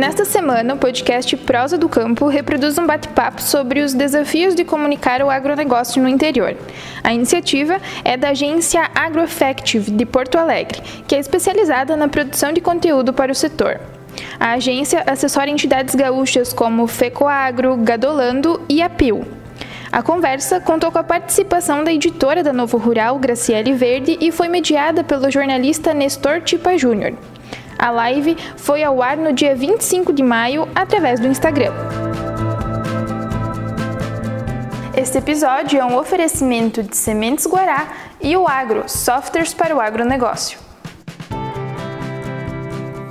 [0.00, 5.20] Nesta semana, o podcast Prosa do Campo reproduz um bate-papo sobre os desafios de comunicar
[5.20, 6.56] o agronegócio no interior.
[7.04, 12.62] A iniciativa é da agência AgroEffective de Porto Alegre, que é especializada na produção de
[12.62, 13.78] conteúdo para o setor.
[14.40, 19.26] A agência assessora entidades gaúchas como FECOAGRO, Gadolando e APIL.
[19.92, 24.48] A conversa contou com a participação da editora da Novo Rural, Graciele Verde, e foi
[24.48, 27.12] mediada pelo jornalista Nestor Tipa Júnior.
[27.82, 31.72] A live foi ao ar no dia 25 de maio através do Instagram.
[34.94, 37.90] Este episódio é um oferecimento de Sementes Guará
[38.20, 40.58] e o Agro, softwares para o agronegócio.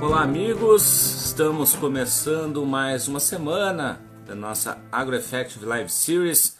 [0.00, 1.26] Olá, amigos!
[1.26, 6.56] Estamos começando mais uma semana da nossa AgroEffective Live Series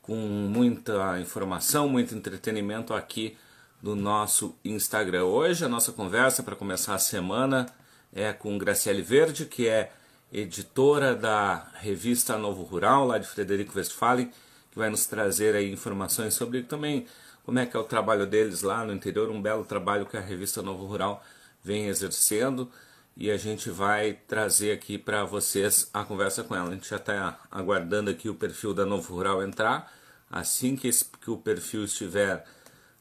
[0.00, 3.36] com muita informação, muito entretenimento aqui
[3.84, 5.24] no nosso Instagram.
[5.24, 7.66] Hoje a nossa conversa para começar a semana
[8.14, 9.92] é com Graciele Verde, que é
[10.32, 14.32] editora da revista Novo Rural, lá de Frederico Westphalen,
[14.70, 17.06] que vai nos trazer aí informações sobre também
[17.44, 20.20] como é que é o trabalho deles lá no interior, um belo trabalho que a
[20.20, 21.22] revista Novo Rural
[21.62, 22.70] vem exercendo
[23.14, 26.70] e a gente vai trazer aqui para vocês a conversa com ela.
[26.70, 29.92] A gente já está aguardando aqui o perfil da Novo Rural entrar.
[30.30, 32.46] Assim que, esse, que o perfil estiver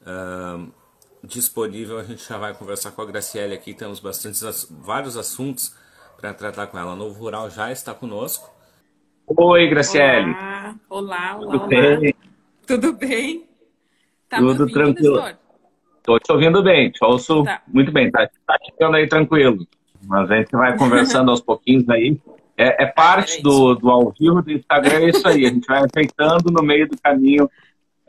[0.05, 0.71] uh,
[1.23, 3.73] disponível, a gente já vai conversar com a Graciele aqui.
[3.73, 5.75] Temos bastantes, vários assuntos
[6.19, 6.95] para tratar com ela.
[6.95, 8.49] Novo Rural já está conosco.
[9.25, 10.31] Oi, Graciele.
[10.31, 11.51] Olá, olá, olá.
[11.51, 11.67] Tudo olá.
[11.67, 12.15] bem?
[12.67, 13.45] Tudo bem?
[14.29, 15.23] Tá Tudo tranquilo.
[15.97, 17.61] Estou te ouvindo bem, te ouço tá.
[17.67, 18.11] muito bem.
[18.11, 19.65] Tá, tá ficando aí tranquilo.
[20.05, 22.19] Mas a gente vai conversando aos pouquinhos aí.
[22.57, 25.45] É, é parte do, do ao vivo do Instagram, é isso aí.
[25.45, 27.49] A gente vai ajeitando no meio do caminho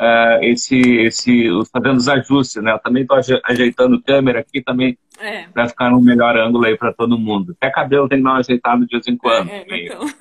[0.01, 2.73] uh, esse, esse, fazendo os ajustes, né?
[2.73, 5.45] Eu também estou ajeitando câmera aqui também é.
[5.49, 7.57] para ficar no melhor ângulo aí para todo mundo.
[7.61, 9.51] Até cabelo tem que dar uma ajeitada de vez em quando.
[9.51, 10.07] É, é então.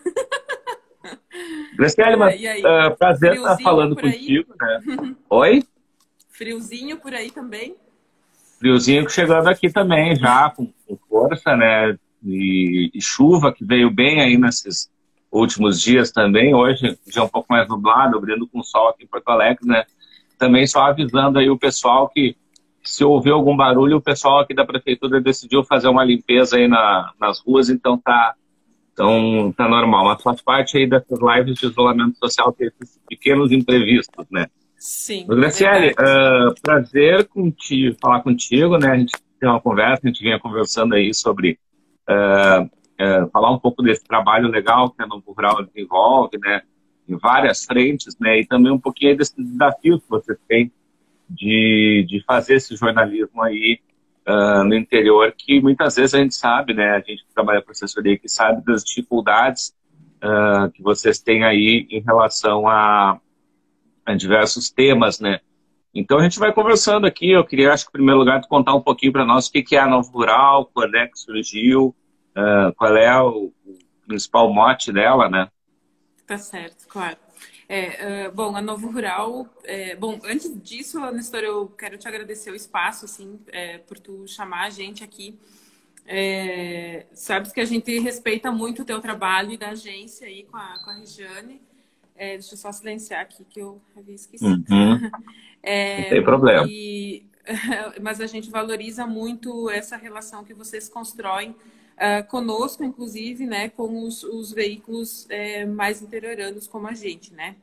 [1.75, 5.15] Graciele, mas uh, prazer estar falando contigo, né?
[5.29, 5.63] Oi?
[6.29, 7.75] Friozinho por aí também?
[8.59, 11.97] Friozinho chegando aqui também, já com, com força, né?
[12.25, 14.89] E, e, chuva que veio bem aí nesses
[15.33, 16.53] últimos dias também.
[16.53, 19.83] Hoje, já um pouco mais nublado, abrindo com sol aqui em Porto Alegre, né?
[20.37, 22.35] Também só avisando aí o pessoal que
[22.83, 27.11] se ouvir algum barulho, o pessoal aqui da prefeitura decidiu fazer uma limpeza aí na,
[27.19, 28.35] nas ruas, então tá,
[28.91, 30.05] então tá normal.
[30.05, 34.47] Mas faz parte aí dessas lives de isolamento social, ter esses pequenos imprevistos, né?
[34.77, 35.25] Sim.
[35.27, 38.91] Graciele, uh, prazer contigo, falar contigo, né?
[38.91, 41.57] A gente tem uma conversa, a gente vinha conversando aí sobre
[42.09, 46.61] uh, uh, falar um pouco desse trabalho legal que a Novo Rural desenvolve, né?
[47.07, 48.39] Em várias frentes, né?
[48.39, 50.71] E também um pouquinho desses desafios que você tem
[51.29, 53.79] de, de fazer esse jornalismo aí
[54.65, 56.91] no interior, que muitas vezes a gente sabe, né?
[56.91, 59.75] A gente que trabalha com assessoria que sabe das dificuldades
[60.73, 63.19] que vocês têm aí em relação a
[64.07, 65.39] em diversos temas, né?
[65.93, 67.31] Então a gente vai conversando aqui.
[67.31, 69.79] Eu queria, acho que, em primeiro lugar, contar um pouquinho para nós o que é
[69.79, 71.95] a Novo Rural, quando é que surgiu,
[72.35, 73.51] uh, qual é o,
[74.05, 75.49] principal mote dela, né?
[76.27, 77.17] Tá certo, claro.
[77.67, 82.51] É, uh, bom, a Novo Rural, é, bom, antes disso, Nestor, eu quero te agradecer
[82.51, 85.39] o espaço, assim, é, por tu chamar a gente aqui.
[86.05, 90.57] É, sabes que a gente respeita muito o teu trabalho e da agência aí com
[90.57, 91.61] a, com a Regiane.
[92.15, 94.63] É, deixa eu só silenciar aqui que eu havia esquecido.
[94.69, 94.99] Uhum.
[95.65, 96.67] É, Não tem problema.
[96.67, 97.25] E,
[98.01, 101.55] mas a gente valoriza muito essa relação que vocês constroem
[101.97, 107.55] uh, conosco, inclusive, né, com os, os veículos é, mais interioranos como a gente, né?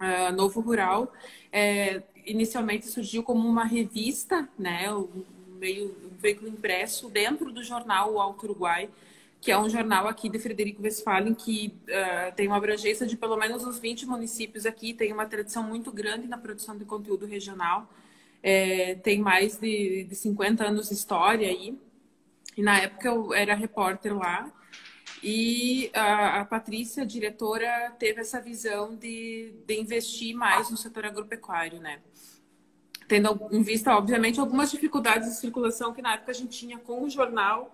[0.00, 1.12] Uh, Novo Rural
[1.52, 5.24] é, inicialmente surgiu como uma revista, né, um,
[5.58, 8.88] meio, um veículo impresso dentro do jornal O Alto Uruguai,
[9.40, 13.36] que é um jornal aqui de Frederico Westphalen, que uh, tem uma abrangência de pelo
[13.36, 17.88] menos uns 20 municípios aqui, tem uma tradição muito grande na produção de conteúdo regional,
[18.42, 21.78] é, tem mais de, de 50 anos de história aí.
[22.56, 24.52] E na época eu era repórter lá,
[25.22, 31.06] e a, a Patrícia, a diretora, teve essa visão de, de investir mais no setor
[31.06, 32.00] agropecuário, né?
[33.06, 37.04] Tendo em vista, obviamente, algumas dificuldades de circulação que na época a gente tinha com
[37.04, 37.72] o jornal,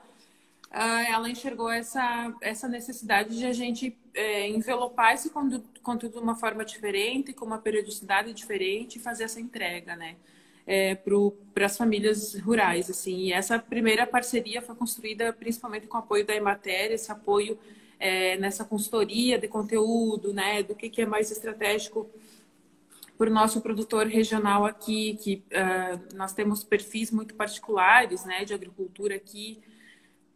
[0.70, 6.36] ah, ela enxergou essa, essa necessidade de a gente é, envelopar esse conteúdo de uma
[6.36, 10.16] forma diferente, com uma periodicidade diferente e fazer essa entrega, né?
[10.70, 10.94] É,
[11.54, 13.20] para as famílias rurais, assim.
[13.20, 17.58] E essa primeira parceria foi construída principalmente com o apoio da Emater, esse apoio
[17.98, 20.62] é, nessa consultoria de conteúdo, né?
[20.62, 22.06] Do que, que é mais estratégico
[23.16, 28.44] para o nosso produtor regional aqui, que uh, nós temos perfis muito particulares, né?
[28.44, 29.62] De agricultura aqui,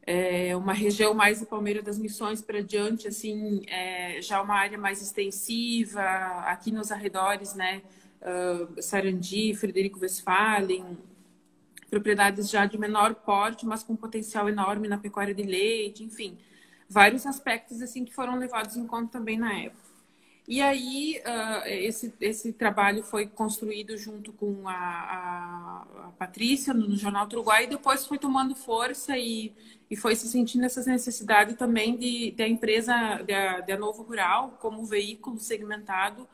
[0.05, 4.77] é, uma região mais do Palmeira das Missões para diante, assim, é, já uma área
[4.77, 6.03] mais extensiva,
[6.47, 7.83] aqui nos arredores, né,
[8.23, 10.97] uh, Sarandi, Frederico Westphalen,
[11.91, 16.39] propriedades já de menor porte, mas com potencial enorme na pecuária de leite, enfim,
[16.89, 19.83] vários aspectos assim que foram levados em conta também na época.
[20.47, 26.89] E aí, uh, esse, esse trabalho foi construído junto com a, a, a Patrícia no,
[26.89, 29.53] no Jornal do Uruguai e depois foi tomando força e,
[29.89, 32.93] e foi se sentindo essa necessidade também de, de a empresa,
[33.67, 36.27] da Novo Rural, como veículo segmentado,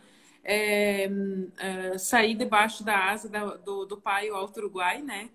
[0.51, 1.11] é,
[1.59, 5.29] é, sair debaixo da asa da, do, do pai, o Alto Uruguai, né?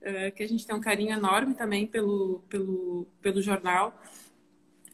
[0.00, 3.98] É, que a gente tem um carinho enorme também pelo, pelo, pelo jornal.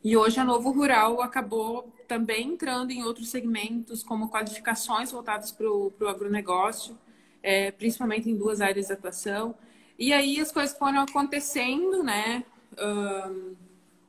[0.03, 5.67] E hoje a Novo Rural acabou também entrando em outros segmentos, como qualificações voltadas para
[5.69, 6.97] o agronegócio,
[7.43, 9.57] é, principalmente em duas áreas de atuação.
[9.99, 12.45] E aí as coisas foram acontecendo, né?
[12.79, 13.57] Um,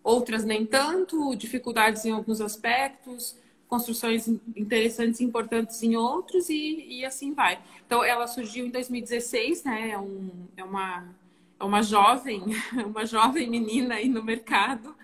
[0.03, 3.35] outras nem tanto, dificuldades em alguns aspectos,
[3.67, 7.59] construções interessantes e importantes em outros, e, e assim vai.
[7.85, 9.91] Então, ela surgiu em 2016, né?
[9.91, 11.15] É, um, é uma,
[11.59, 12.43] é uma jovem,
[12.85, 14.95] uma jovem menina aí no mercado.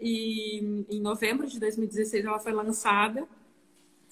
[0.00, 3.26] E em novembro de 2016 ela foi lançada.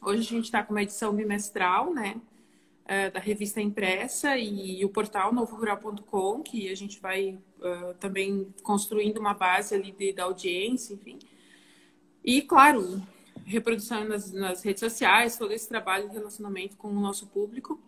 [0.02, 2.20] Hoje a gente está com uma edição bimestral, né?
[2.87, 9.19] É, da revista impressa e o portal novorural.com, que a gente vai uh, também construindo
[9.19, 11.17] uma base ali de, da audiência, enfim.
[12.25, 13.00] E, claro,
[13.44, 17.80] reprodução nas, nas, redes sociais, todo esse trabalho de relacionamento com o nosso público.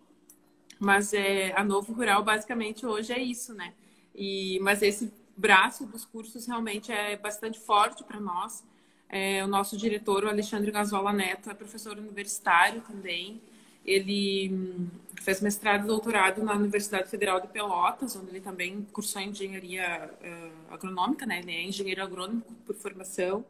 [0.79, 3.73] Mas é, a Novo Rural, basicamente, hoje é isso, né?
[4.13, 8.63] E, mas esse braço dos cursos realmente é bastante forte para nós.
[9.09, 13.41] É, o nosso diretor, o Alexandre Gazola Neto, é professor universitário também.
[13.85, 14.87] Ele hum,
[15.21, 20.73] fez mestrado e doutorado na Universidade Federal de Pelotas, onde ele também cursou engenharia uh,
[20.73, 21.39] agronômica, né?
[21.39, 23.45] Ele é engenheiro agrônomo por formação.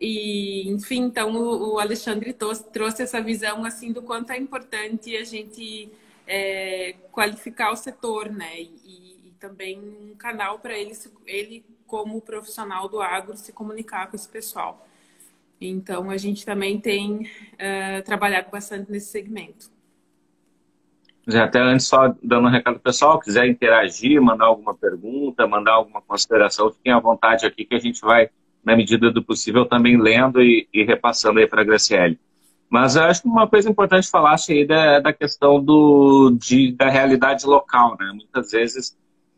[0.00, 5.92] E, enfim, então o, Alexandre trouxe, essa visão assim do quanto é importante a gente
[6.26, 8.60] é, qualificar o setor, né?
[8.60, 9.10] E,
[9.40, 10.92] também um canal para ele,
[11.26, 14.86] ele, como profissional do agro, se comunicar com esse pessoal.
[15.58, 17.22] Então, a gente também tem
[17.54, 19.70] uh, trabalhado bastante nesse segmento.
[21.26, 26.70] Até antes, só dando um recado pessoal, quiser interagir, mandar alguma pergunta, mandar alguma consideração,
[26.70, 28.30] fiquem à vontade aqui que a gente vai,
[28.64, 32.18] na medida do possível, também lendo e, e repassando aí para a Graciele.
[32.68, 36.88] Mas eu acho que uma coisa importante falar aí da, da questão do, de, da
[36.88, 38.12] realidade local, né?
[38.14, 38.96] Muitas vezes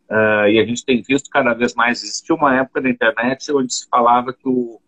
[0.09, 2.03] Uh, e a gente tem visto cada vez mais.
[2.03, 4.79] Existia uma época na internet onde se falava que o,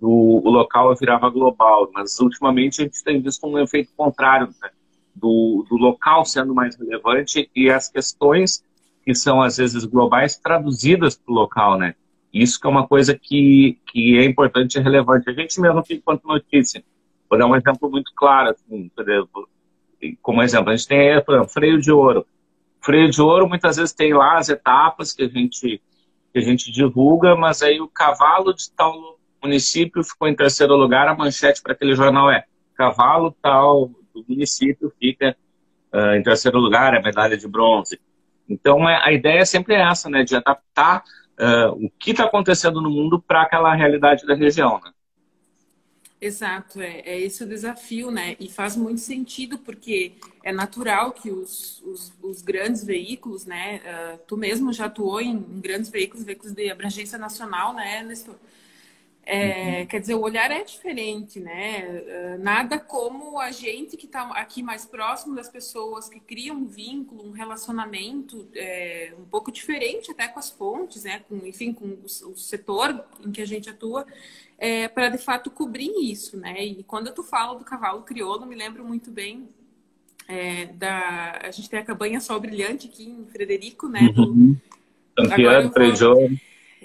[0.00, 4.70] o, o local virava global, mas ultimamente a gente tem visto um efeito contrário, né?
[5.14, 8.64] do, do local sendo mais relevante e as questões
[9.04, 11.94] que são às vezes globais traduzidas para o local, né?
[12.34, 15.30] Isso que é uma coisa que, que é importante e relevante.
[15.30, 16.82] A gente mesmo fica quanto notícia.
[17.30, 18.90] Vou dar um exemplo muito claro, assim,
[20.20, 22.26] como exemplo, a gente tem exemplo, freio de ouro.
[22.80, 25.80] Freio de ouro, muitas vezes tem lá as etapas que a gente,
[26.32, 31.06] que a gente divulga, mas aí o cavalo de tal município ficou em terceiro lugar,
[31.06, 32.44] a manchete para aquele jornal é
[32.74, 35.36] cavalo tal do município fica
[35.92, 38.00] uh, em terceiro lugar, a medalha de bronze.
[38.48, 41.02] Então, é, a ideia é sempre essa, né, de adaptar
[41.38, 44.92] uh, o que está acontecendo no mundo para aquela realidade da região, né?
[46.20, 48.34] Exato, é, é esse o desafio, né?
[48.40, 53.82] E faz muito sentido, porque é natural que os, os, os grandes veículos, né?
[53.84, 58.36] Uh, tu mesmo já atuou em, em, grandes veículos, veículos de abrangência nacional, né, Nestor?
[59.26, 59.86] É, uhum.
[59.86, 62.36] Quer dizer, o olhar é diferente, né?
[62.40, 67.26] Nada como a gente que está aqui mais próximo das pessoas, que cria um vínculo,
[67.26, 71.22] um relacionamento é, um pouco diferente até com as fontes, né?
[71.26, 74.06] Com, enfim, com o, setor em que a gente atua,
[74.58, 76.62] é, para de fato cobrir isso, né?
[76.62, 79.48] E quando tu fala do cavalo crioulo, me lembro muito bem
[80.28, 81.40] é, da.
[81.42, 84.12] A gente tem a cabanha Sol Brilhante aqui em Frederico, né?
[84.16, 84.56] Uhum.
[85.16, 86.30] Campeão, vou...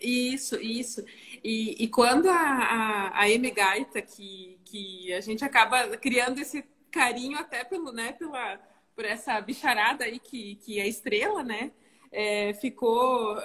[0.01, 1.03] Isso, isso.
[1.43, 3.50] E, e quando a, a, a.
[3.53, 8.60] Gaita, que, que a gente acaba criando esse carinho até pelo, né, pela,
[8.96, 11.72] por essa bicharada aí que, que é estrela, né?
[12.12, 13.38] É, ficou,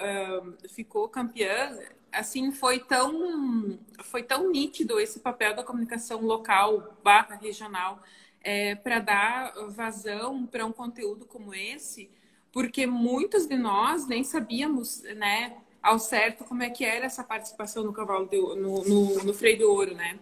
[0.69, 1.77] ficou campeã.
[2.11, 8.01] Assim, foi tão, foi tão nítido esse papel da comunicação local barra regional
[8.45, 12.11] é, para dar vazão para um conteúdo como esse,
[12.51, 15.57] porque muitos de nós nem sabíamos, né?
[15.85, 19.59] Ao certo como é que era essa participação no cavalo de, no, no, no freio
[19.59, 20.17] do ouro, né?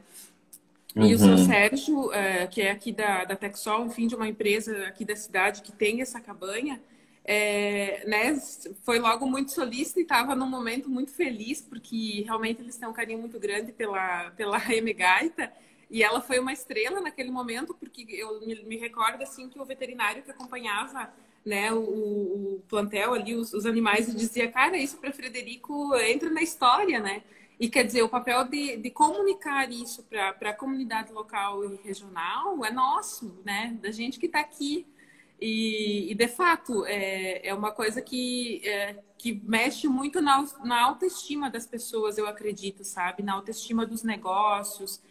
[0.94, 1.06] Uhum.
[1.06, 1.46] E o seu uhum.
[1.46, 5.62] Sérgio, é, que é aqui da, da Texol, enfim, de uma empresa aqui da cidade
[5.62, 6.82] que tem essa cabanha,
[7.24, 8.38] é, né,
[8.82, 12.94] foi logo muito solícito e estava num momento muito feliz, porque realmente eles têm um
[12.94, 14.94] carinho muito grande pela, pela M.
[14.94, 15.52] Gaita.
[15.90, 19.66] E ela foi uma estrela naquele momento, porque eu me, me recordo assim que o
[19.66, 21.14] veterinário que acompanhava
[21.46, 26.30] né, o, o plantel ali, os, os animais, e dizia, cara, isso para Frederico entra
[26.30, 27.24] na história, né?
[27.60, 32.64] E quer dizer, o papel de, de comunicar isso para a comunidade local e regional
[32.66, 33.78] é nosso, né?
[33.82, 34.86] Da gente que está aqui.
[35.40, 40.82] E, e, de fato, é, é uma coisa que, é, que mexe muito na, na
[40.82, 43.24] autoestima das pessoas, eu acredito, sabe?
[43.24, 45.02] Na autoestima dos negócios.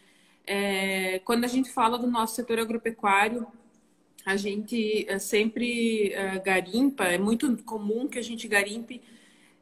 [0.46, 3.46] É, quando a gente fala do nosso setor agropecuário,
[4.24, 9.00] a gente é, sempre é, garimpa, é muito comum que a gente garimpe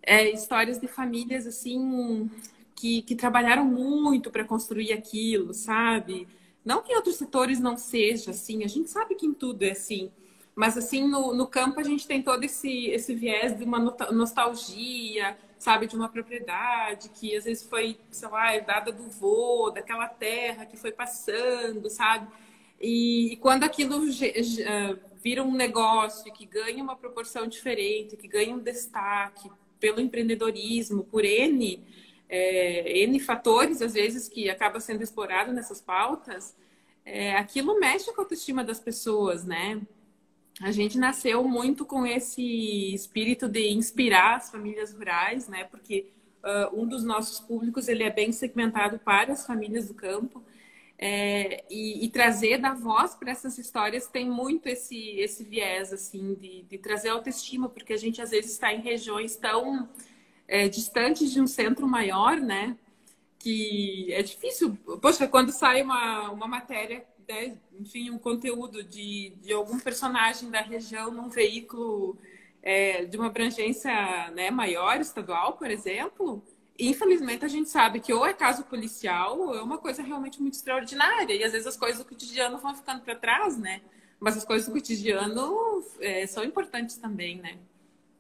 [0.03, 2.31] é, histórias de famílias assim
[2.75, 6.27] que, que trabalharam muito para construir aquilo, sabe?
[6.65, 9.73] Não que em outros setores não seja assim, a gente sabe que em tudo é
[9.73, 10.11] assim.
[10.55, 15.37] Mas assim, no, no campo a gente tem todo esse, esse viés de uma nostalgia,
[15.59, 20.67] sabe, de uma propriedade que às vezes foi, sei lá, dada do vô, daquela terra
[20.67, 22.27] que foi passando, sabe?
[22.81, 28.59] E, quando aquilo uh, vira um negócio que ganha uma proporção diferente, que ganha um
[28.59, 31.83] destaque pelo empreendedorismo, por N
[32.31, 36.57] é, N fatores, às vezes, que acaba sendo explorado nessas pautas,
[37.05, 39.83] é, aquilo mexe com a autoestima das pessoas, né?
[40.61, 45.65] A gente nasceu muito com esse espírito de inspirar as famílias rurais, né?
[45.65, 46.11] Porque
[46.45, 50.43] uh, um dos nossos públicos ele é bem segmentado para as famílias do campo.
[51.03, 56.35] É, e, e, trazer da voz para essas histórias tem muito esse, esse viés assim
[56.35, 59.89] de, de trazer autoestima, porque a gente às vezes está em regiões tão
[60.47, 62.77] é, distantes de um centro maior, né?
[63.39, 64.77] Que é difícil.
[65.01, 67.57] Poxa, quando sai uma, uma matéria, né?
[67.79, 72.19] enfim, um conteúdo de, de algum personagem da região num veículo
[72.63, 76.45] é, de uma abrangência né, maior, estadual, por exemplo,
[76.89, 80.55] infelizmente a gente sabe que ou é caso policial ou é uma coisa realmente muito
[80.55, 81.35] extraordinária.
[81.35, 83.81] E às vezes as coisas do cotidiano vão ficando para trás, né?
[84.19, 87.59] Mas as coisas do cotidiano é, são importantes também, né?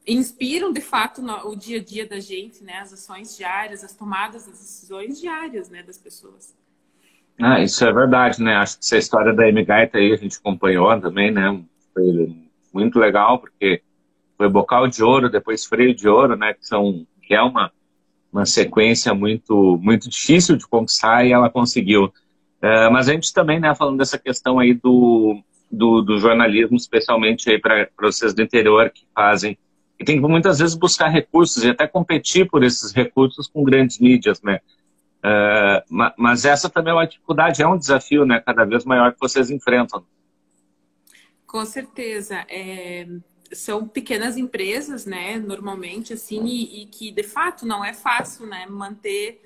[0.06, 2.78] inspiram de fato no, o dia a dia da gente, né?
[2.78, 6.54] As ações diárias, as tomadas das decisões diárias, né, das pessoas.
[7.40, 8.54] Ah, isso é verdade, né?
[8.56, 11.62] Acho que essa história da M-Gaita aí a gente acompanhou também, né?
[11.94, 12.36] Foi
[12.72, 13.82] muito legal, porque
[14.36, 16.52] foi bocal de ouro, depois freio de ouro, né?
[16.52, 17.72] Que, são, que é uma,
[18.32, 22.12] uma sequência muito, muito difícil de conquistar e ela conseguiu.
[22.62, 27.50] É, mas a gente também, né, falando dessa questão aí do, do, do jornalismo, especialmente
[27.50, 29.56] aí para vocês do interior que fazem
[30.00, 33.98] e tem que muitas vezes buscar recursos e até competir por esses recursos com grandes
[33.98, 34.60] mídias, né?
[35.22, 38.40] Uh, mas essa também é uma dificuldade, é um desafio, né?
[38.40, 40.02] Cada vez maior que vocês enfrentam.
[41.46, 42.46] Com certeza.
[42.48, 43.06] É,
[43.52, 45.38] são pequenas empresas, né?
[45.38, 48.66] Normalmente, assim, e, e, que de fato não é fácil, né?
[48.66, 49.40] Manter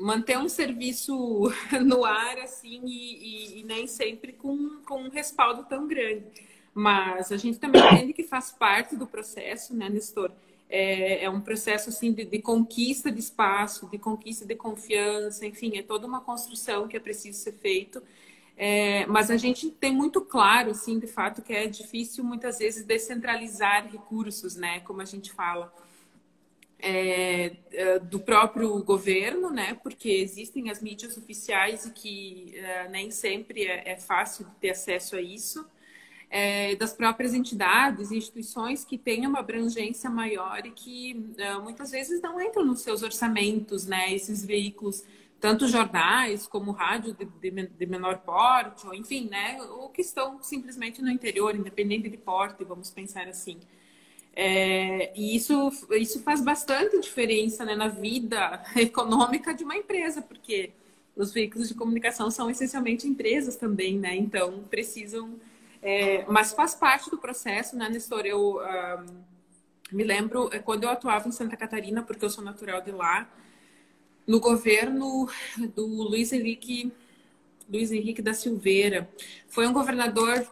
[0.00, 1.52] manter um serviço
[1.84, 6.24] no ar, assim, e, e, e nem sempre com, com um respaldo tão grande.
[6.72, 10.32] Mas a gente também entende que faz parte do processo, né, Nestor?
[10.68, 15.76] É, é um processo assim de, de, conquista de espaço, de conquista de confiança, enfim,
[15.76, 18.00] é toda uma construção que é preciso ser feito.
[18.62, 22.84] É, mas a gente tem muito claro, assim, de fato, que é difícil muitas vezes
[22.84, 25.72] descentralizar recursos, né, como a gente fala.
[26.78, 29.74] É, é do próprio governo, né?
[29.82, 35.16] Porque existem as mídias oficiais e que é, nem sempre é, é fácil ter acesso
[35.16, 35.66] a isso
[36.30, 42.22] é, das próprias entidades instituições que têm uma abrangência maior e que é, muitas vezes
[42.22, 44.14] não entram nos seus orçamentos, né?
[44.14, 45.02] Esses veículos,
[45.40, 49.60] tanto jornais como rádio de, de, de menor porte, ou enfim, né?
[49.62, 53.58] Ou que estão simplesmente no interior, independente de porte, vamos pensar assim.
[54.34, 60.72] É, e isso, isso faz bastante diferença né, na vida econômica de uma empresa, porque
[61.16, 64.14] os veículos de comunicação são essencialmente empresas também, né?
[64.14, 65.38] Então precisam
[65.82, 68.26] é, mas faz parte do processo, né, Nestor?
[68.26, 68.60] Eu
[69.90, 73.28] me lembro é, quando eu atuava em Santa Catarina, porque eu sou natural de lá,
[74.26, 75.28] no governo
[75.74, 76.92] do Luiz Henrique,
[77.68, 79.08] Luiz Henrique da Silveira.
[79.48, 80.46] Foi um governador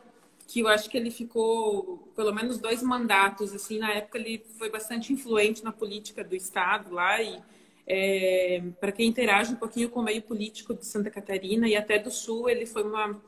[0.47, 3.53] que eu acho que ele ficou pelo menos dois mandatos.
[3.53, 7.39] Assim, na época ele foi bastante influente na política do estado lá e
[7.87, 11.99] é, para quem interage um pouquinho com o meio político de Santa Catarina e até
[11.99, 13.21] do Sul, ele foi uma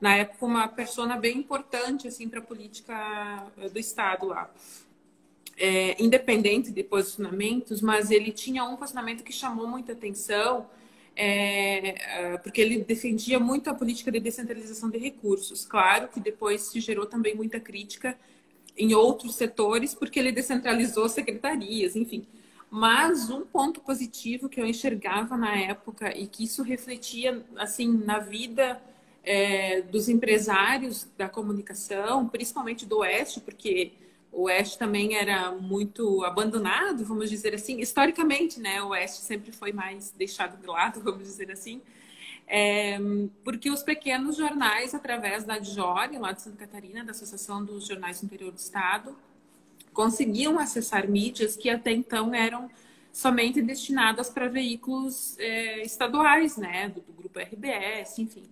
[0.00, 2.94] na época uma persona bem importante assim para a política
[3.58, 4.50] eh, do estado lá.
[5.58, 10.66] É, independente de posicionamentos, mas ele tinha um posicionamento que chamou muita atenção,
[11.16, 15.64] é, é, porque ele defendia muito a política de descentralização de recursos.
[15.64, 18.18] Claro que depois se gerou também muita crítica
[18.76, 22.26] em outros setores, porque ele descentralizou secretarias, enfim.
[22.70, 28.18] Mas um ponto positivo que eu enxergava na época e que isso refletia assim na
[28.18, 28.80] vida
[29.24, 33.92] é, dos empresários da comunicação, principalmente do Oeste, porque
[34.36, 38.82] o Oeste também era muito abandonado, vamos dizer assim, historicamente, né?
[38.82, 41.80] O Oeste sempre foi mais deixado de lado, vamos dizer assim.
[42.46, 42.98] É,
[43.42, 48.20] porque os pequenos jornais, através da DJOR, lá de Santa Catarina, da Associação dos Jornais
[48.20, 49.16] do Interior do Estado,
[49.94, 52.70] conseguiam acessar mídias que até então eram
[53.10, 58.44] somente destinadas para veículos é, estaduais, né, do, do, grupo RBS, enfim.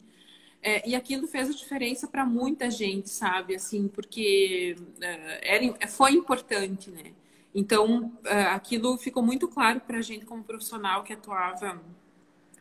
[0.67, 6.13] É, e aquilo fez a diferença para muita gente, sabe, assim, porque é, era, foi
[6.13, 7.13] importante, né.
[7.55, 11.79] Então, é, aquilo ficou muito claro para a gente como profissional que atuava,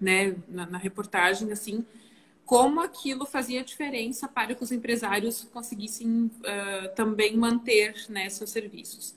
[0.02, 1.86] né, na, na reportagem, assim,
[2.46, 9.16] como aquilo fazia diferença para que os empresários conseguissem uh, também manter né, seus serviços.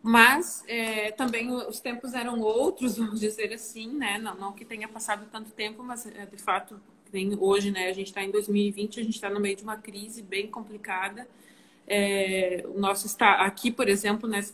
[0.00, 4.18] Mas é, também os tempos eram outros, vamos dizer assim, né?
[4.18, 6.80] Não, não que tenha passado tanto tempo, mas é, de fato
[7.14, 7.86] tem hoje, né?
[7.88, 11.28] A gente está em 2020, a gente está no meio de uma crise bem complicada.
[11.86, 14.44] É, o nosso está aqui, por exemplo, né,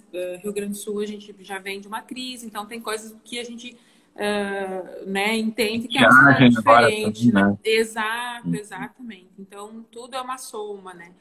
[0.42, 3.38] Rio Grande do Sul, a gente já vem de uma crise, então tem coisas que
[3.38, 3.78] a gente
[4.14, 6.06] uh, né, entende que é
[6.50, 7.32] diferente.
[7.32, 7.56] Né?
[7.64, 8.54] Exato, uhum.
[8.54, 9.30] exatamente.
[9.38, 11.12] Então, tudo é uma soma, né?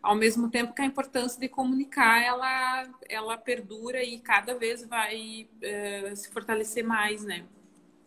[0.00, 5.48] Ao mesmo tempo que a importância de comunicar, ela, ela perdura e cada vez vai
[5.56, 7.42] uh, se fortalecer mais, né?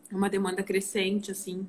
[0.10, 1.68] Uma demanda crescente, assim,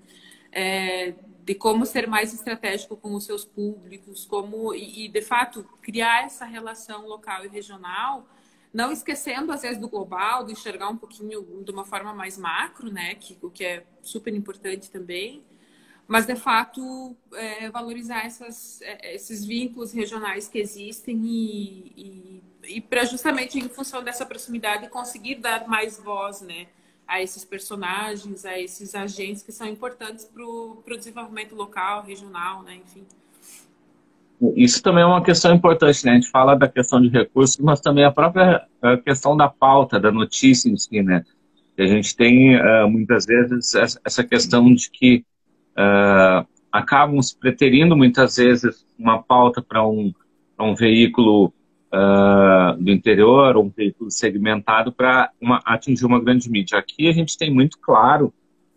[0.58, 5.62] é, de como ser mais estratégico com os seus públicos, como e, e de fato
[5.80, 8.26] criar essa relação local e regional
[8.72, 12.92] não esquecendo, às vezes, do global, de enxergar um pouquinho de uma forma mais macro,
[12.92, 13.14] né?
[13.14, 15.42] Que, o que é super importante também.
[16.06, 22.80] Mas, de fato, é, valorizar essas, é, esses vínculos regionais que existem e, e, e
[22.80, 26.68] para justamente em função dessa proximidade conseguir dar mais voz, né?
[27.08, 32.76] A esses personagens, a esses agentes que são importantes para o desenvolvimento local, regional, né?
[32.76, 33.04] Enfim.
[34.54, 36.12] Isso também é uma questão importante, né?
[36.12, 39.98] A gente fala da questão de recursos, mas também a própria a questão da pauta,
[39.98, 41.24] da notícia em si, né?
[41.82, 45.24] a gente tem, uh, muitas vezes, essa questão de que
[45.76, 50.12] uh, acabam se preterindo, muitas vezes, uma pauta para um,
[50.58, 51.52] um veículo
[51.92, 55.30] uh, do interior, um veículo segmentado para
[55.64, 56.78] atingir uma grande mídia.
[56.78, 58.32] Aqui a gente tem muito claro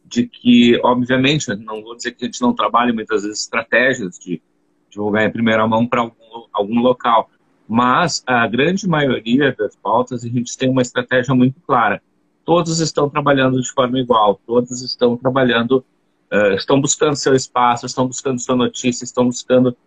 [0.06, 4.42] de que, obviamente, não vou dizer que a gente não trabalha muitas vezes estratégias de
[4.90, 7.30] divulgar em primeira mão para algum, algum local.
[7.68, 12.02] Mas a grande maioria das pautas a gente tem uma estratégia muito clara.
[12.44, 15.86] Todos estão trabalhando de forma igual, todos estão trabalhando,
[16.34, 19.78] uh, estão buscando seu espaço, estão buscando sua notícia, estão buscando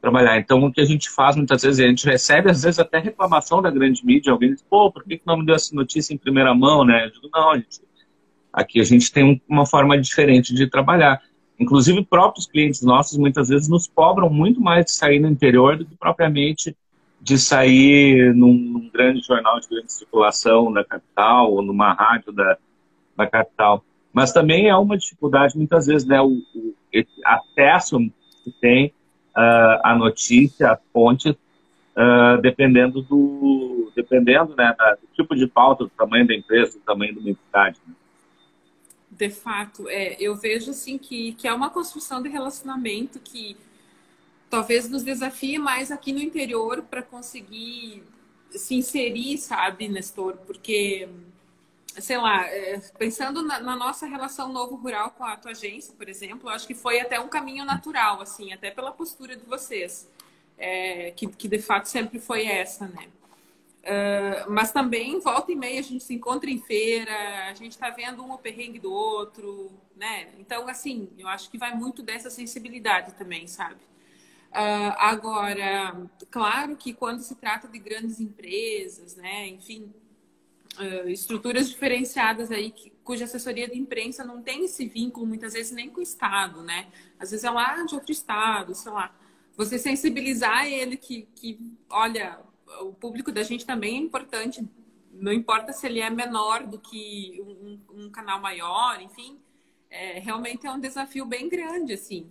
[0.00, 0.38] trabalhar.
[0.38, 3.60] Então, o que a gente faz muitas vezes, a gente recebe às vezes até reclamação
[3.60, 6.54] da grande mídia, alguém diz, pô, por que não me deu essa notícia em primeira
[6.54, 7.06] mão, né?
[7.06, 7.80] Eu digo, não, gente,
[8.52, 11.20] aqui a gente tem uma forma diferente de trabalhar.
[11.58, 15.84] Inclusive, próprios clientes nossos muitas vezes nos cobram muito mais de sair no interior do
[15.84, 16.74] que propriamente
[17.20, 22.56] de sair num, num grande jornal de grande circulação da capital ou numa rádio da,
[23.14, 23.84] da capital.
[24.10, 26.74] Mas também é uma dificuldade, muitas vezes, né, o, o
[27.24, 27.98] acesso
[28.42, 28.94] que tem
[29.40, 35.84] uh, à notícia, à fonte, uh, dependendo do dependendo né, da, do tipo de pauta,
[35.84, 37.80] do tamanho da empresa, do tamanho da entidade.
[37.86, 37.94] Né?
[39.20, 43.54] de fato, é, eu vejo assim que, que é uma construção de relacionamento que
[44.48, 48.02] talvez nos desafie mais aqui no interior para conseguir
[48.50, 50.38] se inserir, sabe, Nestor?
[50.46, 51.06] Porque,
[51.98, 56.08] sei lá, é, pensando na, na, nossa relação novo rural com a tua agência, por
[56.08, 60.08] exemplo, acho que foi até um caminho natural, assim, até pela postura de vocês,
[60.56, 63.08] é, que, que de fato sempre foi essa, né?
[63.80, 67.88] Uh, mas também, volta e meia, a gente se encontra em feira, a gente está
[67.88, 70.28] vendo um o perrengue do outro, né?
[70.38, 73.80] Então, assim, eu acho que vai muito dessa sensibilidade também, sabe?
[74.50, 75.96] Uh, agora,
[76.30, 79.48] claro que quando se trata de grandes empresas, né?
[79.48, 79.90] Enfim,
[80.78, 85.72] uh, estruturas diferenciadas aí, que, cuja assessoria de imprensa não tem esse vínculo, muitas vezes,
[85.72, 86.88] nem com o Estado, né?
[87.18, 89.14] Às vezes é lá de outro Estado, sei lá.
[89.56, 92.38] Você sensibilizar ele que, que olha
[92.80, 94.66] o público da gente também é importante.
[95.12, 99.38] Não importa se ele é menor do que um, um canal maior, enfim,
[99.90, 102.30] é, realmente é um desafio bem grande, assim.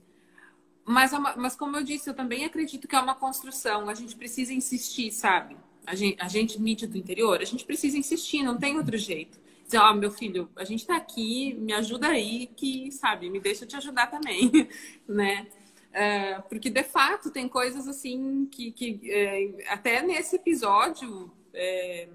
[0.86, 3.89] Mas, é mas, como eu disse, eu também acredito que é uma construção.
[3.89, 5.56] A gente precisa insistir, sabe?
[5.86, 9.39] A gente, a gente mídia do interior, a gente precisa insistir, não tem outro jeito.
[9.63, 13.39] Dizer, ó, oh, meu filho, a gente tá aqui, me ajuda aí, que, sabe, me
[13.39, 14.68] deixa te ajudar também,
[15.08, 15.48] né?
[15.89, 22.08] Uh, porque de fato tem coisas assim que, que é, até nesse episódio é,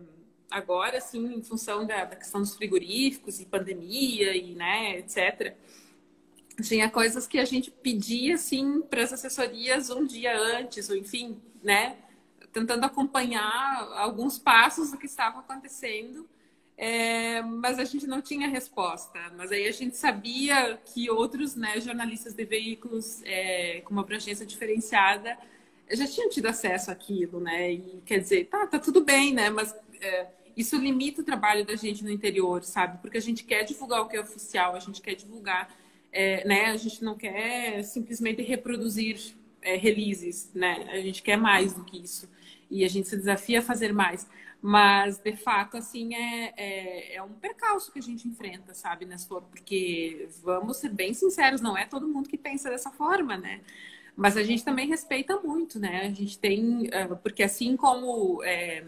[0.49, 5.57] agora assim em função da, da, questão dos frigoríficos e pandemia e né etc
[6.63, 11.37] tinha coisas que a gente pedia assim para as assessorias um dia antes ou enfim
[11.61, 11.97] né
[12.55, 16.27] tentando acompanhar alguns passos do que estava acontecendo
[16.77, 19.19] é, mas a gente não tinha resposta.
[19.37, 24.45] Mas aí a gente sabia que outros né, jornalistas de veículos é, com uma abrangência
[24.45, 25.37] diferenciada
[25.91, 27.73] já tinham tido acesso àquilo, né?
[27.73, 29.51] E quer dizer, tá, tá tudo bem, né?
[29.51, 32.99] Mas é, isso limita o trabalho da gente no interior, sabe?
[33.01, 35.73] Porque a gente quer divulgar o que é oficial, a gente quer divulgar,
[36.11, 36.67] é, né?
[36.67, 40.87] A gente não quer simplesmente reproduzir é, releases, né?
[40.91, 42.29] A gente quer mais do que isso.
[42.71, 44.29] E a gente se desafia a fazer mais.
[44.61, 49.43] Mas, de fato, assim, é, é, é, um percalço que a gente enfrenta, sabe, Nestor?
[49.43, 53.61] Porque, vamos ser bem sinceros, não é todo mundo que pensa dessa forma, né?
[54.17, 56.07] Mas a gente também respeita muito, né?
[56.07, 56.89] A gente tem...
[56.91, 58.85] Eh, porque assim como é,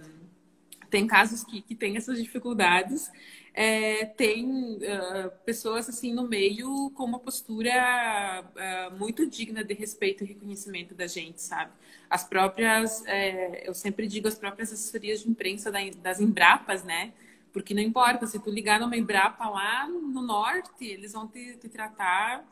[0.91, 3.11] tem casos que, que tem essas dificuldades,
[3.55, 10.23] é, tem uh, pessoas assim no meio com uma postura uh, muito digna de respeito
[10.23, 11.73] e reconhecimento da gente, sabe?
[12.09, 15.73] As próprias, é, eu sempre digo as próprias assessorias de imprensa
[16.03, 17.13] das Embrapas, né?
[17.53, 21.69] Porque não importa, se tu ligar numa Embrapa lá no norte, eles vão te, te
[21.69, 22.47] tratar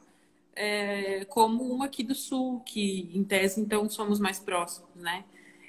[0.57, 5.25] é, como uma aqui do sul, que em tese então somos mais próximos, né?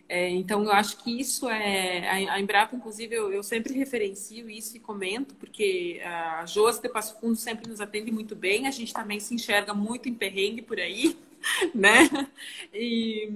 [0.08, 2.28] É, então, eu acho que isso é.
[2.30, 7.20] A, Embrapa, inclusive, eu, eu, sempre referencio isso e comento, porque a Josi de Passo
[7.20, 10.80] Fundo sempre nos atende muito bem, a gente também se enxerga muito em perrengue por
[10.80, 11.18] aí,
[11.74, 12.08] né?
[12.72, 13.30] E,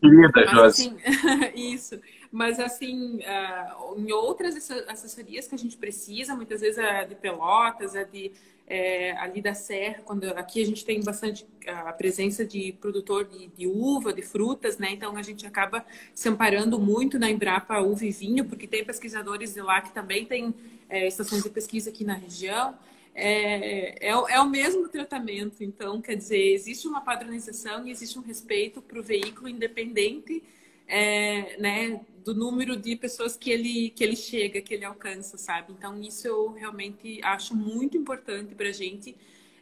[0.00, 0.92] Querida, Josi.
[1.04, 2.00] Assim, isso.
[2.36, 7.96] Mas, assim, uh, em outras assessorias que a gente precisa, muitas vezes a de Pelotas,
[7.96, 8.30] a de
[8.66, 13.46] é, ali da serra, quando aqui a gente tem bastante a presença de produtor de,
[13.56, 14.90] de, uva, de frutas, né?
[14.90, 19.54] Então a gente acaba se amparando muito na Embrapa Uva e Vinho, porque tem pesquisadores
[19.54, 20.54] de lá que também têm
[20.90, 22.74] é, estações de pesquisa aqui na região.
[23.14, 28.22] É, é, é, o mesmo tratamento, então, quer dizer, existe uma padronização e existe um
[28.22, 30.42] respeito para o veículo independente
[30.86, 35.72] é, né, do número de pessoas que ele, que ele chega, que ele alcança, sabe?
[35.72, 39.16] Então, isso eu realmente acho muito importante para a gente.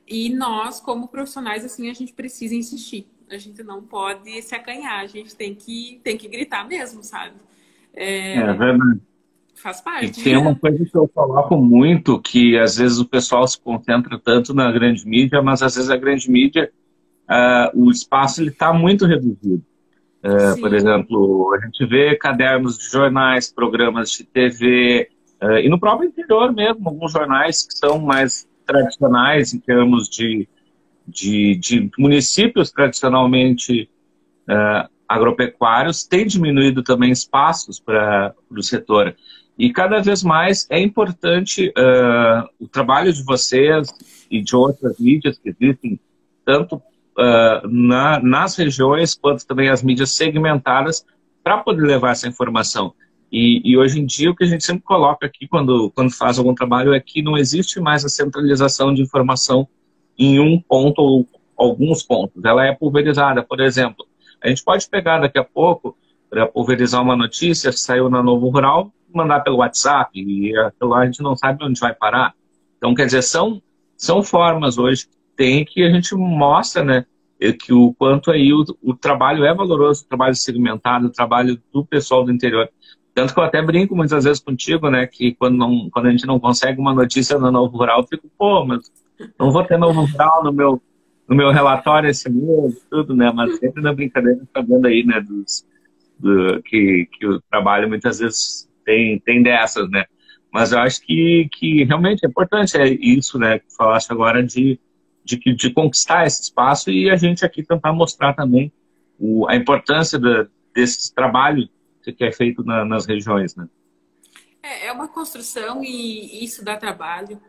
[0.09, 3.07] E nós, como profissionais, assim, a gente precisa insistir.
[3.31, 7.35] A gente não pode se acanhar, a gente tem que, tem que gritar mesmo, sabe?
[7.92, 9.00] É, é verdade.
[9.55, 10.20] Faz parte.
[10.20, 14.18] E tem uma coisa que eu coloco muito, que às vezes o pessoal se concentra
[14.18, 16.72] tanto na grande mídia, mas às vezes a grande mídia,
[17.29, 19.62] uh, o espaço está muito reduzido.
[20.24, 25.10] Uh, por exemplo, a gente vê cadernos de jornais, programas de TV,
[25.42, 30.08] uh, eh, e no próprio interior mesmo, alguns jornais que são mais tradicionais em termos
[30.08, 30.48] de,
[31.06, 33.87] de, de municípios tradicionalmente
[34.48, 39.14] uh, agropecuários, têm diminuído também espaços para o setor.
[39.58, 41.72] E cada vez mais é importante
[42.58, 43.87] o trabalho de vocês
[44.28, 46.00] e de outras mídias que existem,
[46.44, 46.82] tanto
[47.18, 51.05] uh, na, nas regiões, quanto também as mídias segmentadas,
[51.42, 52.94] para poder levar essa informação.
[53.31, 56.38] E, e, hoje em dia, o que a gente sempre coloca aqui, quando, quando faz
[56.38, 59.66] algum trabalho, é que não existe mais a centralização de informação
[60.16, 62.44] em um ponto ou alguns pontos.
[62.44, 63.42] Ela é pulverizada.
[63.42, 64.07] Por exemplo,
[64.40, 65.96] a gente pode pegar daqui a pouco,
[66.31, 71.05] para pulverizar uma notícia que saiu na Novo Rural, mandar pelo WhatsApp, e aquilo a
[71.07, 72.35] gente não sabe onde vai parar.
[72.77, 73.62] Então, quer dizer, são,
[73.96, 77.07] são formas hoje tem que a gente mostra, né,
[77.40, 81.61] é que o quanto aí o, o trabalho é valoroso, o trabalho segmentado, o trabalho
[81.73, 82.68] do pessoal do interior.
[83.14, 86.27] Tanto que eu até brinco muitas vezes contigo, né, que quando, não, quando a gente
[86.27, 88.90] não consegue uma notícia no Novo Rural, eu fico, pô, mas
[89.38, 90.83] não vou ter Novo Rural no meu,
[91.29, 95.66] no meu relatório esse mês, tudo, né, mas sempre na brincadeira sabendo aí, né, dos,
[96.18, 100.05] do, que, que o trabalho muitas vezes tem, tem dessas, né.
[100.53, 104.79] Mas eu acho que, que realmente é importante é isso, né, que falaste agora de
[105.24, 108.72] de, de conquistar esse espaço e a gente aqui tentar mostrar também
[109.18, 111.68] o, a importância da, desse trabalho
[112.02, 113.66] que é feito na, nas regiões, né?
[114.62, 117.40] É, é uma construção e isso dá trabalho,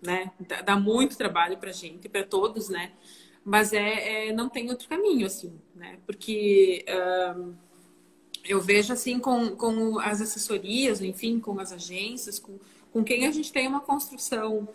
[0.00, 0.30] né?
[0.38, 2.92] Dá, dá muito trabalho para gente, para todos, né?
[3.44, 5.98] Mas é, é, não tem outro caminho, assim, né?
[6.06, 6.84] Porque
[8.44, 12.58] eu vejo assim com, com as assessorias, enfim, com as agências, com,
[12.92, 14.68] com quem a gente tem uma construção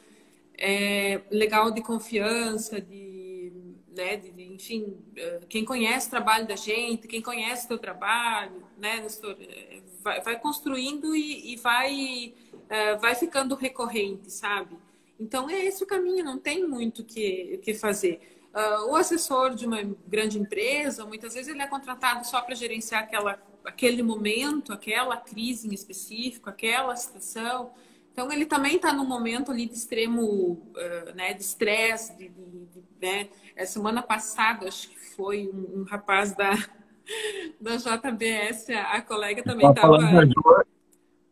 [0.60, 3.54] é, legal de confiança, de,
[3.96, 7.78] né, de, de, enfim, é, quem conhece o trabalho da gente, quem conhece o teu
[7.78, 9.08] trabalho, né,
[9.40, 12.34] é, vai, vai construindo e, e vai,
[12.68, 14.78] é, vai ficando recorrente, sabe?
[15.18, 18.20] Então é esse o caminho, não tem muito o que, que fazer.
[18.54, 23.04] uh, o assessor de uma grande empresa, muitas vezes ele é contratado só para gerenciar
[23.04, 27.72] aquela, aquele momento, aquela crise em específico, aquela situação.
[28.12, 32.66] Então ele também está num momento ali de extremo, uh, né, de estresse, de, de,
[32.66, 33.30] de, né?
[33.58, 36.52] A semana passada acho que foi um, um rapaz da
[37.60, 39.98] da JBS, a colega também estava.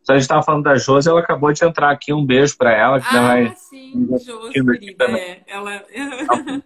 [0.07, 2.13] Se a gente estava falando da Josi, ela acabou de entrar aqui.
[2.13, 3.01] Um beijo para ela.
[3.01, 3.55] Que ah, vai...
[3.57, 5.03] sim, Josi, querida.
[5.03, 5.83] É, ela...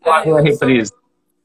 [0.00, 0.92] Quase a reprise.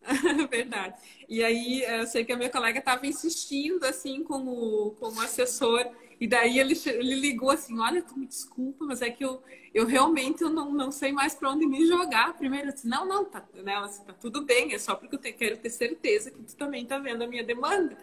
[0.52, 0.94] Verdade.
[1.28, 5.22] E aí, eu sei que a minha colega estava insistindo, assim, com o, com o
[5.22, 5.84] assessor.
[6.20, 9.42] E daí ele, ele ligou assim, olha, tu me desculpa, mas é que eu,
[9.74, 12.38] eu realmente eu não, não sei mais para onde me jogar.
[12.38, 13.74] Primeiro, eu disse, não, não, tá, né,
[14.06, 16.98] tá tudo bem, é só porque eu te, quero ter certeza que tu também está
[16.98, 17.98] vendo a minha demanda.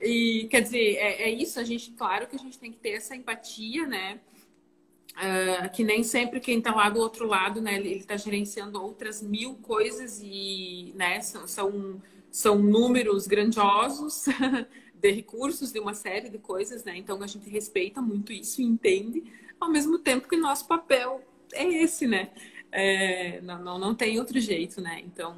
[0.00, 2.90] E quer dizer, é, é, isso, a gente, claro que a gente tem que ter
[2.90, 4.20] essa empatia, né?
[5.16, 9.20] Uh, que nem sempre quem está lá do outro lado, né, ele está gerenciando outras
[9.20, 14.26] mil coisas e, né, são, são, são números grandiosos
[15.00, 18.64] de recursos, de uma série de coisas, né, então a gente respeita muito isso e
[18.64, 19.24] entende,
[19.60, 22.30] ao mesmo tempo que nosso papel é esse, né,
[22.70, 25.36] é, não, não, não tem outro jeito, né, então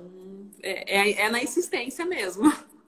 [0.62, 2.52] é, é, é na insistência mesmo.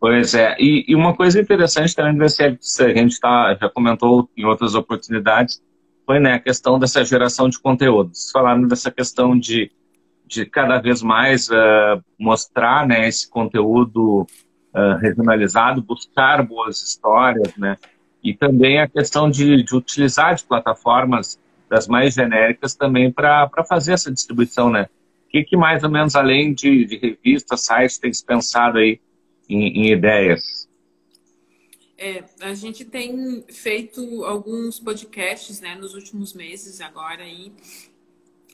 [0.00, 2.48] Pois é, e, e, uma coisa interessante também desse a
[2.88, 5.62] gente tá, já comentou em outras oportunidades,
[6.04, 8.30] foi né, a questão dessa geração de conteúdos.
[8.30, 9.70] Falaram dessa questão de,
[10.26, 14.26] de cada vez mais uh, mostrar né, esse conteúdo
[14.74, 17.76] uh, regionalizado, buscar boas histórias, né?
[18.22, 23.94] E também a questão de, de utilizar de plataformas das mais genéricas também para fazer
[23.94, 24.88] essa distribuição, né?
[25.26, 29.00] O que, que mais ou menos além de, de revistas, sites, tem se pensado aí
[29.48, 30.68] em, em ideias?
[31.96, 37.52] É, a gente tem feito alguns podcasts né, nos últimos meses agora aí,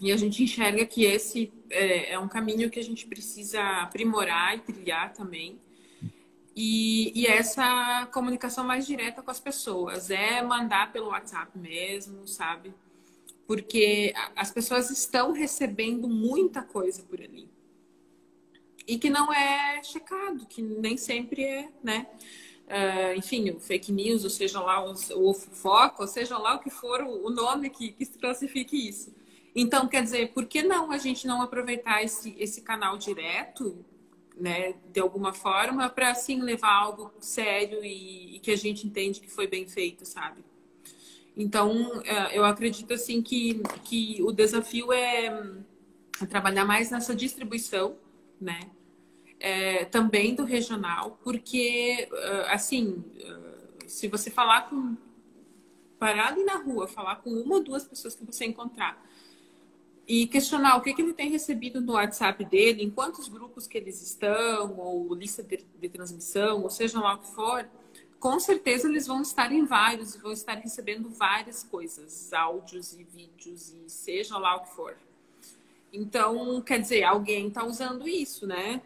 [0.01, 4.55] e a gente enxerga que esse é, é, um caminho que a gente precisa aprimorar
[4.57, 5.59] e trilhar também.
[6.61, 12.75] E, e, essa comunicação mais direta com as pessoas é mandar pelo WhatsApp mesmo, sabe?
[13.47, 17.49] Porque as pessoas estão recebendo muita coisa por ali
[18.89, 22.09] e que não é checado, que nem sempre é, né?
[22.67, 26.59] Uh, enfim, o fake news, ou seja lá, o, o fofoca, ou seja lá o
[26.59, 29.15] que for o, nome que, que classifique isso.
[29.55, 33.85] Então, quer dizer, por que não a gente não aproveitar esse, esse canal direto,
[34.39, 39.21] né, de alguma forma, para assim levar algo sério e, e, que a gente entende
[39.21, 40.45] que foi bem feito, sabe?
[41.37, 45.27] Então, uh, eu acredito assim que, que o desafio é,
[46.21, 47.97] é trabalhar mais nessa distribuição,
[48.41, 48.71] né?
[49.41, 53.05] é, também do regional, porque, ah, assim,
[53.87, 54.97] se você falar com.
[55.99, 59.03] parado na rua, falar com uma ou duas pessoas que você encontrar
[60.09, 63.77] e questionar o que, que ele tem recebido no WhatsApp dele, em quantos grupos que
[63.77, 67.69] eles estão, ou lista de, de transmissão, ou seja lá o que for,
[68.19, 73.05] com certeza eles vão estar em vários e vão estar recebendo várias coisas, áudios e
[73.05, 74.97] vídeos e seja lá o que for.
[75.93, 78.81] Então, quer dizer, alguém está usando isso, né?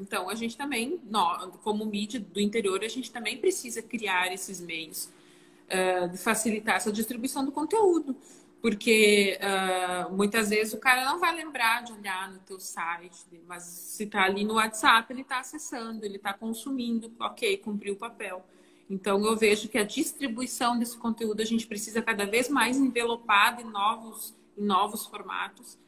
[0.00, 4.60] Então, a gente também, nós, como mídia do interior, a gente também precisa criar esses
[4.60, 5.10] meios
[5.66, 8.16] uh, de facilitar essa distribuição do conteúdo.
[8.60, 13.62] Porque uh, muitas vezes o cara não vai lembrar de olhar no teu site, mas
[13.62, 18.44] se está ali no WhatsApp, ele está acessando, ele está consumindo, ok, cumpriu o papel.
[18.90, 23.62] Então, eu vejo que a distribuição desse conteúdo a gente precisa cada vez mais envelopado
[23.62, 25.78] em novos, em novos formatos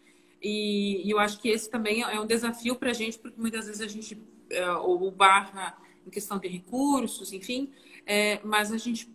[0.43, 3.67] e, e eu acho que esse também é um desafio para a gente, porque muitas
[3.67, 7.71] vezes a gente, é, ou barra em questão de recursos, enfim,
[8.07, 9.09] é, mas a gente,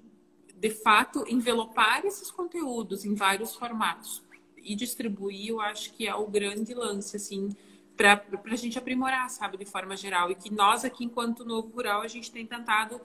[0.66, 4.24] de fato, envelopar esses conteúdos em vários formatos
[4.58, 7.56] e distribuir, eu acho que é o grande lance, assim,
[7.96, 10.32] para a gente aprimorar, sabe, de forma geral.
[10.32, 13.00] E que nós aqui, enquanto Novo Rural, a gente tem tentado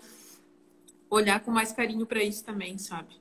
[1.11, 3.14] olhar com mais carinho para isso também, sabe?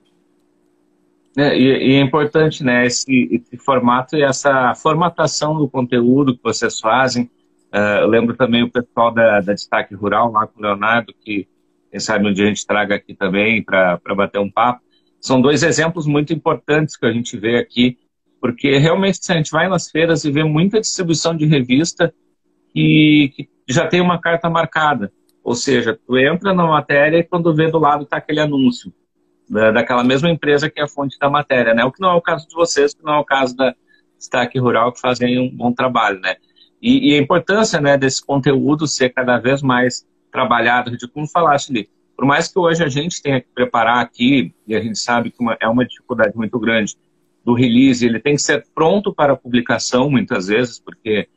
[1.36, 6.44] É, e, e, é importante, né, esse, esse, formato e essa formatação do conteúdo que
[6.44, 7.30] vocês fazem.
[7.74, 11.46] Uh, eu lembro também o pessoal da, da, Destaque Rural, lá com o Leonardo, que
[11.90, 14.82] quem sabe dia a gente traga aqui também para bater um papo.
[15.20, 17.98] São dois exemplos muito importantes que a gente vê aqui,
[18.40, 22.14] porque realmente a gente vai nas feiras e vê muita distribuição de revista
[22.74, 25.12] que, que já tem uma carta marcada.
[25.44, 28.94] Ou seja, tu entra na matéria e quando vê do lado está aquele anúncio
[29.50, 31.84] da, daquela mesma empresa que é a fonte da matéria, né?
[31.84, 33.74] O que não é o caso de vocês, que não é o caso da
[34.18, 36.36] Destaque Rural, que fazem um bom trabalho, né?
[36.82, 41.90] E, e a importância né, desse conteúdo ser cada vez mais trabalhado, como falaste ali,
[42.16, 45.42] por mais que hoje a gente tenha que preparar aqui, e a gente sabe que
[45.42, 46.98] uma, é uma dificuldade muito grande,
[47.46, 51.28] do release, ele tem que ser pronto para publicação, muitas vezes, porque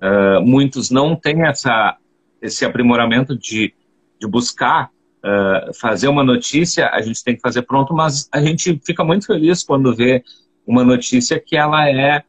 [0.00, 1.96] uh, muitos não têm essa,
[2.40, 3.74] esse aprimoramento de,
[4.18, 8.80] de buscar uh, fazer uma notícia, a gente tem que fazer pronto, mas a gente
[8.84, 10.24] fica muito feliz quando vê
[10.66, 12.24] uma notícia que ela é,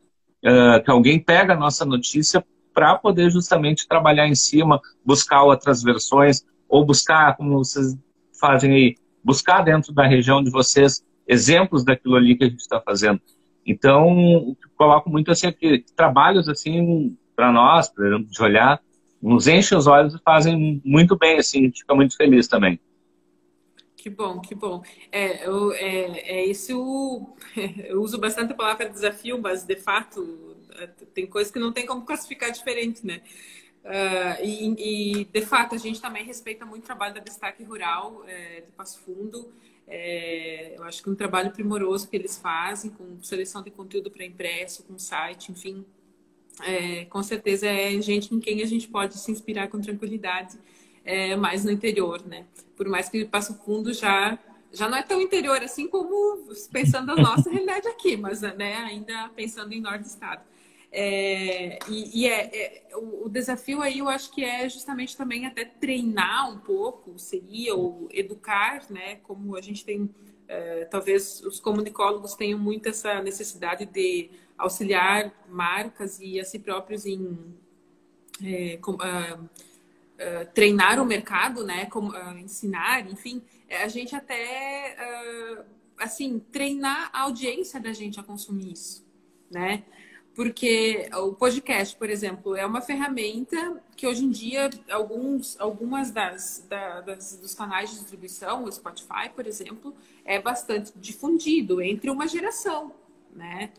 [0.46, 5.84] uh, que alguém pega a nossa notícia para poder justamente trabalhar em cima, buscar outras
[5.84, 7.98] versões, ou buscar, como vocês
[8.40, 12.80] fazem aí, buscar dentro da região de vocês exemplos daquilo ali que a gente está
[12.80, 13.22] fazendo.
[13.66, 18.82] Então, coloco muito assim aqui, trabalhos assim para nós, por exemplo, de olhar,
[19.22, 22.80] nos enchem os olhos e fazem muito bem, assim, a gente fica muito feliz também.
[23.96, 24.82] Que bom, que bom.
[25.12, 27.36] É, eu, é, é esse o.
[27.88, 32.06] Eu uso bastante a palavra desafio, mas de fato tem coisas que não tem como
[32.06, 33.22] classificar diferente, né?
[33.84, 38.24] Uh, e, e, de fato, a gente também respeita muito o trabalho da Destaque Rural
[38.28, 39.52] é, de Passo Fundo.
[39.88, 44.24] É, eu acho que um trabalho primoroso que eles fazem, com seleção de conteúdo para
[44.24, 45.86] impresso, com site, enfim.
[46.63, 50.58] É, com certeza é gente em quem a gente pode se inspirar com tranquilidade,
[51.04, 52.46] é, mais no interior, né?
[52.78, 54.38] Por mais que Passo Fundo já
[54.74, 56.38] já não é tão interior assim como
[56.72, 60.41] pensando na nossa realidade aqui, mas né, ainda pensando em norte do estado.
[60.94, 65.46] É, e, e é, é, o, o, desafio aí eu acho que é justamente também
[65.46, 69.16] até treinar um pouco, seria, ou educar, né?
[69.24, 70.14] Como a gente tem,
[70.50, 77.06] é, talvez os comunicólogos tenham muito essa necessidade de auxiliar marcas e a si próprios
[77.06, 77.56] em
[78.44, 81.86] é, com, uh, uh, treinar o mercado, né?
[81.86, 84.98] Como, uh, ensinar, enfim, a gente até
[85.98, 89.06] assim treinar a audiência da gente a consumir isso,
[89.50, 89.84] né?
[90.34, 96.65] Porque o podcast, por exemplo, é uma ferramenta que hoje em dia alguns, algumas das,
[96.70, 102.28] da, das, dos canais de distribuição, o Spotify, por exemplo, é bastante difundido entre uma
[102.28, 102.94] geração,
[103.34, 103.72] né?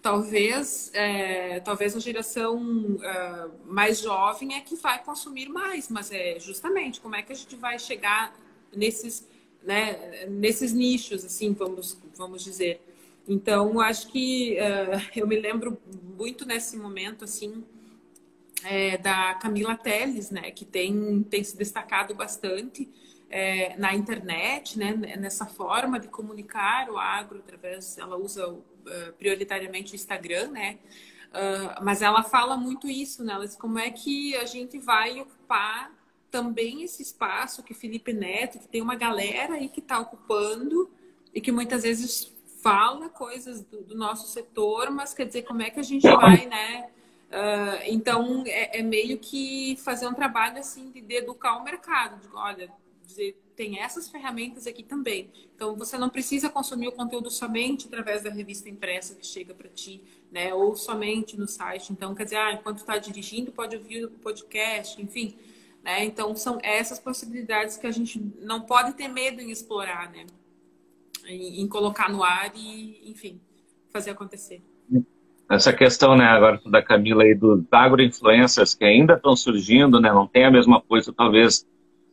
[0.00, 6.38] Talvez, é, talvez a geração uh, mais jovem é que vai consumir mais, mas é
[6.38, 8.32] justamente como é que a gente vai chegar
[8.72, 9.26] nesses,
[9.64, 12.80] né, nesses nichos, assim, vamos, vamos dizer.
[13.28, 15.80] Então, acho que uh, eu me lembro
[16.16, 17.64] muito nesse momento, assim,
[18.64, 22.88] é, da Camila Teles, né, que tem, tem se destacado bastante
[23.28, 28.62] é, na internet, né, nessa forma de comunicar o agro através, ela usa uh,
[29.18, 30.78] prioritariamente o Instagram, né,
[31.30, 35.20] uh, mas ela fala muito isso, né, ela diz como é que a gente vai
[35.20, 35.92] ocupar
[36.30, 40.90] também esse espaço que Felipe Neto, que tem uma galera aí que está ocupando
[41.32, 45.70] e que muitas vezes fala coisas do, do, nosso setor, mas quer dizer, como é
[45.70, 46.90] que a gente vai, né?
[47.26, 52.20] Uh, então, é, é, meio que fazer um trabalho assim de, de educar o mercado.
[52.20, 52.70] De, olha,
[53.04, 55.30] dizer, tem essas ferramentas aqui também.
[55.54, 59.68] Então, você não precisa consumir o conteúdo somente através da revista impressa que chega para
[59.68, 60.54] ti, né?
[60.54, 61.92] Ou somente no site.
[61.92, 65.36] Então, quer dizer, ah, enquanto está dirigindo, pode ouvir o podcast, enfim.
[65.82, 66.04] Né?
[66.04, 70.26] Então, são essas possibilidades que a gente não pode ter medo em explorar, né?
[71.28, 73.40] Em, em colocar no ar e, enfim,
[73.92, 74.62] fazer acontecer.
[75.48, 80.26] Essa questão, né, agora da Camila aí dos agroinfluencers que ainda estão surgindo, né, não
[80.26, 81.64] tem a mesma coisa, talvez,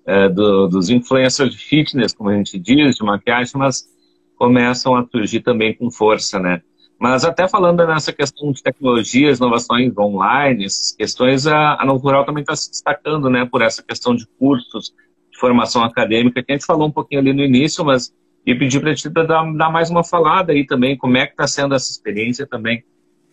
[0.06, 3.88] é, do, dos influencers de fitness, como a gente diz, de maquiagem, mas
[4.36, 6.62] começam a surgir também com força, né?
[7.00, 12.42] Mas até falando nessa questão de tecnologias, inovações online, essas questões, a, a Rural também
[12.42, 14.94] está se destacando, né, por essa questão de cursos,
[15.32, 18.14] de formação acadêmica, que a gente falou um pouquinho ali no início, mas
[18.46, 21.48] e pedir para ti dar, dar mais uma falada aí também, como é que está
[21.48, 22.84] sendo essa experiência também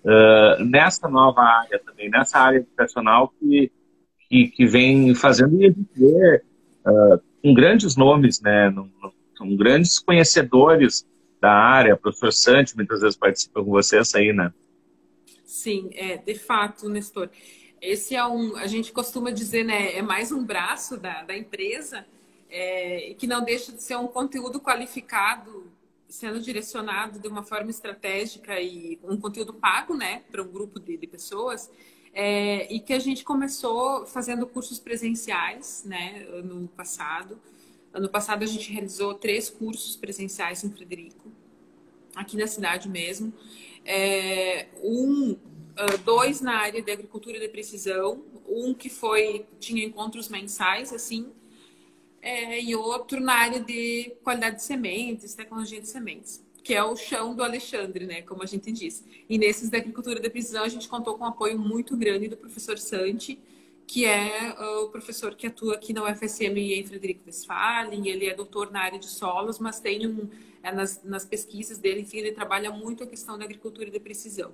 [0.04, 3.70] uh, nessa nova área também, nessa área educacional que,
[4.28, 6.42] que, que vem fazendo e vê
[6.86, 11.06] uh, com grandes nomes, né, no, no, são grandes conhecedores
[11.40, 14.52] da área, professor Santi muitas vezes participa com vocês aí, né?
[15.44, 17.30] Sim, é, de fato, Nestor.
[17.80, 22.04] Esse é um, a gente costuma dizer, né, é mais um braço da, da empresa,
[22.50, 25.70] é, que não deixa de ser um conteúdo qualificado
[26.08, 30.96] sendo direcionado de uma forma estratégica e um conteúdo pago, né, para um grupo de,
[30.96, 31.70] de pessoas,
[32.12, 37.40] é, e que a gente começou fazendo cursos presenciais, né, ano passado.
[37.92, 41.30] Ano passado a gente realizou três cursos presenciais em Frederico,
[42.16, 43.32] aqui na cidade mesmo.
[43.84, 45.36] É, um,
[45.76, 51.32] ah, dois na área de agricultura de precisão, um que foi tinha encontros mensais, assim,
[52.22, 56.94] é, e outro na área de qualidade de sementes, tecnologia de sementes, que é o
[56.96, 59.04] chão do Alexandre, né, como a gente diz.
[59.28, 62.36] E nesses da agricultura de precisão, a gente contou com um apoio muito grande do
[62.36, 63.38] professor Santi,
[63.86, 68.34] que é uh, o professor que atua aqui na UFSM em Frederico Westphalen, ele é
[68.34, 70.28] doutor na área de solos, mas tem um,
[70.62, 74.52] é, nas, nas pesquisas dele, enfim, ele trabalha muito a questão da agricultura de precisão.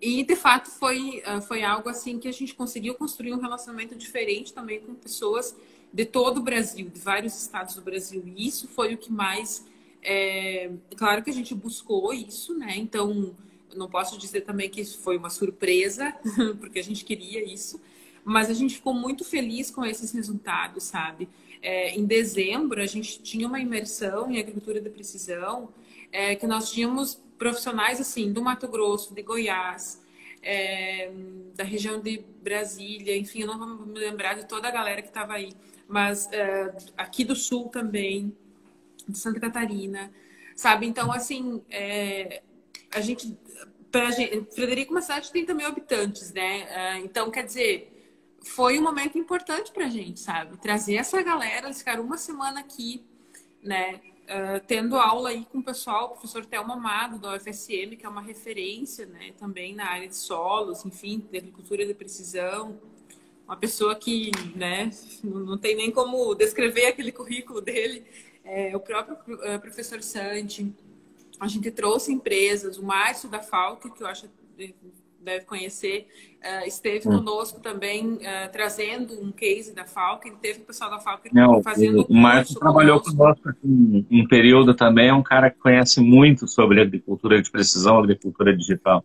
[0.00, 3.94] E, de fato, foi, uh, foi algo assim que a gente conseguiu construir um relacionamento
[3.94, 5.56] diferente também com pessoas
[5.94, 8.24] de todo o Brasil, de vários estados do Brasil.
[8.26, 9.64] E isso foi o que mais.
[10.02, 10.68] É...
[10.96, 12.74] Claro que a gente buscou isso, né?
[12.76, 13.32] Então,
[13.76, 16.12] não posso dizer também que isso foi uma surpresa,
[16.58, 17.80] porque a gente queria isso,
[18.24, 21.28] mas a gente ficou muito feliz com esses resultados, sabe?
[21.62, 25.68] É, em dezembro, a gente tinha uma imersão em agricultura de precisão,
[26.10, 30.02] é, que nós tínhamos profissionais assim do Mato Grosso, de Goiás,
[30.42, 31.10] é,
[31.54, 35.08] da região de Brasília, enfim, eu não vou me lembrar de toda a galera que
[35.08, 35.52] estava aí
[35.88, 38.36] mas é, aqui do sul também,
[39.08, 40.10] de Santa Catarina,
[40.56, 40.86] sabe?
[40.86, 42.42] Então, assim, é,
[42.92, 43.36] a gente,
[43.90, 46.62] pra gente, Frederico é uma cidade de 30 mil habitantes, né?
[46.70, 47.90] É, então, quer dizer,
[48.42, 50.56] foi um momento importante pra gente, sabe?
[50.58, 53.04] Trazer essa galera, eles ficaram uma semana aqui,
[53.62, 54.00] né?
[54.24, 58.08] Uh, tendo aula aí com o pessoal, o professor Thelma Amado, da UFSM, que é
[58.08, 62.80] uma referência né, também na área de solos, enfim, de agricultura de precisão
[63.46, 64.90] uma pessoa que né,
[65.22, 68.04] não tem nem como descrever aquele currículo dele.
[68.44, 70.74] É, o próprio é, professor Santi,
[71.40, 74.74] a gente trouxe empresas, o Márcio da Falque, que eu acho que
[75.24, 76.06] deve conhecer,
[76.42, 77.16] uh, esteve hum.
[77.16, 79.86] conosco também uh, trazendo um case da
[80.24, 81.00] ele teve o pessoal da
[81.32, 85.58] Não, fazendo o, o Márcio trabalhou conosco um, um período também, é um cara que
[85.58, 89.02] conhece muito sobre agricultura de precisão, agricultura digital.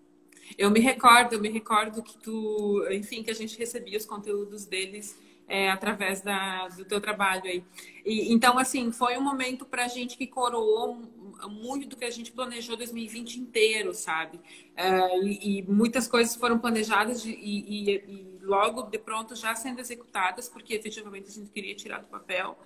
[0.59, 4.65] Eu me recordo, eu me recordo que tu, enfim, que a gente recebia os conteúdos
[4.65, 7.63] deles é, através da, do teu trabalho aí.
[8.05, 11.01] E, então, assim, foi um momento para a gente que coroou
[11.49, 14.37] muito do que a gente planejou 2020 inteiro, sabe?
[14.75, 20.49] É, e, muitas coisas foram planejadas e, e, e, logo de pronto já sendo executadas,
[20.49, 22.59] porque efetivamente a gente queria tirar do papel.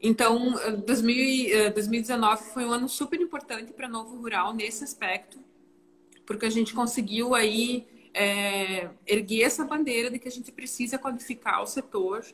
[0.00, 0.54] Então,
[0.86, 5.49] 2000, 2019 foi um ano super importante para Novo Rural nesse aspecto
[6.26, 11.62] porque a gente conseguiu aí é, erguer essa bandeira de que a gente precisa qualificar
[11.62, 12.24] o setor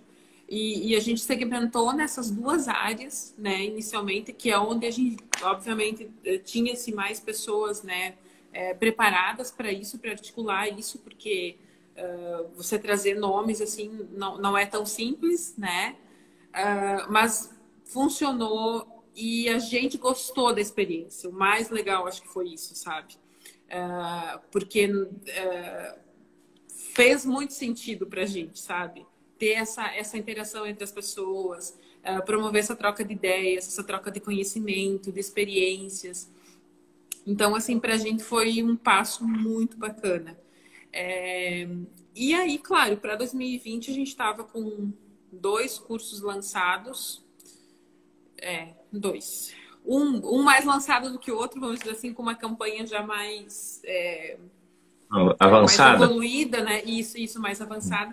[0.49, 5.16] e, e, a gente segmentou nessas duas áreas, né, inicialmente, que é onde a gente,
[5.43, 8.14] obviamente, eh, tinha-se mais pessoas, né,
[8.53, 11.59] é, preparadas para isso, para articular isso, porque
[11.97, 15.97] uh, você trazer nomes, assim, não, não é tão simples, né,
[16.51, 17.53] uh, mas
[17.84, 21.28] funcionou e a gente gostou da experiência.
[21.28, 23.16] O mais legal, acho que foi isso, sabe?
[23.66, 25.98] Uh, porque uh,
[26.94, 29.06] fez muito sentido para a gente, sabe?
[29.38, 34.10] Ter essa, essa interação entre as pessoas, uh, promover essa troca de ideias, essa troca
[34.10, 36.30] de conhecimento, de experiências.
[37.26, 40.38] Então, assim, para a gente foi um passo muito bacana.
[40.92, 41.68] É...
[42.14, 44.90] E aí, claro, para 2020 a gente estava com
[45.30, 47.22] dois cursos lançados.
[48.38, 49.54] É, dois
[49.87, 53.03] um, um mais lançado do que o outro, vamos dizer assim, com uma campanha já
[53.03, 54.37] mais é,
[55.39, 56.82] avançada, mais evoluída, né?
[56.84, 58.12] Isso, isso mais avançado.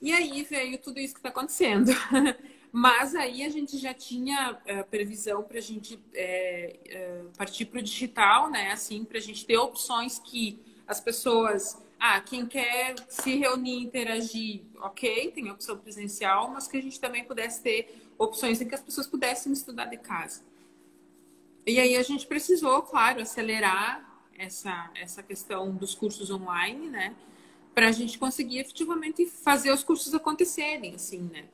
[0.00, 1.90] E aí veio tudo isso que está acontecendo.
[2.72, 7.80] Mas aí a gente já tinha é, previsão para a gente é, é, partir para
[7.80, 8.72] o digital, né?
[8.72, 14.62] Assim, para a gente ter opções que as pessoas, ah, quem quer se reunir, interagir,
[14.80, 18.80] ok, tem opção presencial, mas que a gente também pudesse ter opções em que as
[18.80, 20.42] pessoas pudessem estudar de casa.
[21.66, 27.14] E aí a gente precisou, claro, acelerar essa, essa questão dos cursos online, né?
[27.74, 31.44] Para a gente conseguir efetivamente fazer os cursos acontecerem, assim, né?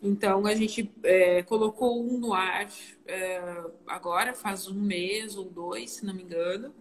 [0.00, 2.68] Então a gente é, colocou um no ar
[3.06, 6.72] é, agora, faz um mês ou dois, se não me engano,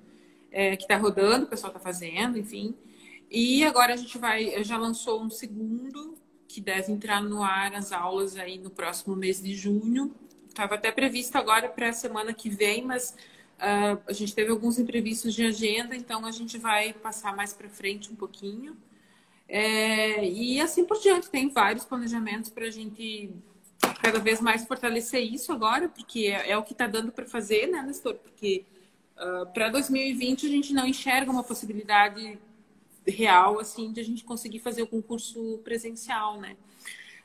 [0.51, 2.75] é, que está rodando, o pessoal está fazendo, enfim.
[3.29, 6.15] E agora a gente vai, já lançou um segundo,
[6.47, 10.15] que deve entrar no ar as aulas aí no próximo mês de junho,
[10.57, 13.15] estava até previsto agora para a semana que vem, mas
[13.59, 17.69] uh, a gente teve alguns imprevistos de agenda, então a gente vai passar mais para
[17.69, 18.75] frente um pouquinho.
[19.47, 23.29] É, e assim por diante, tem vários planejamentos para a gente
[24.01, 27.67] cada vez mais fortalecer isso agora, porque é, é o que está dando para fazer,
[27.67, 28.15] né, Nestor?
[28.15, 28.65] Porque
[29.15, 32.39] uh, para 2020 a gente não enxerga uma possibilidade
[33.07, 36.57] real, assim, de a gente conseguir fazer o concurso presencial, né?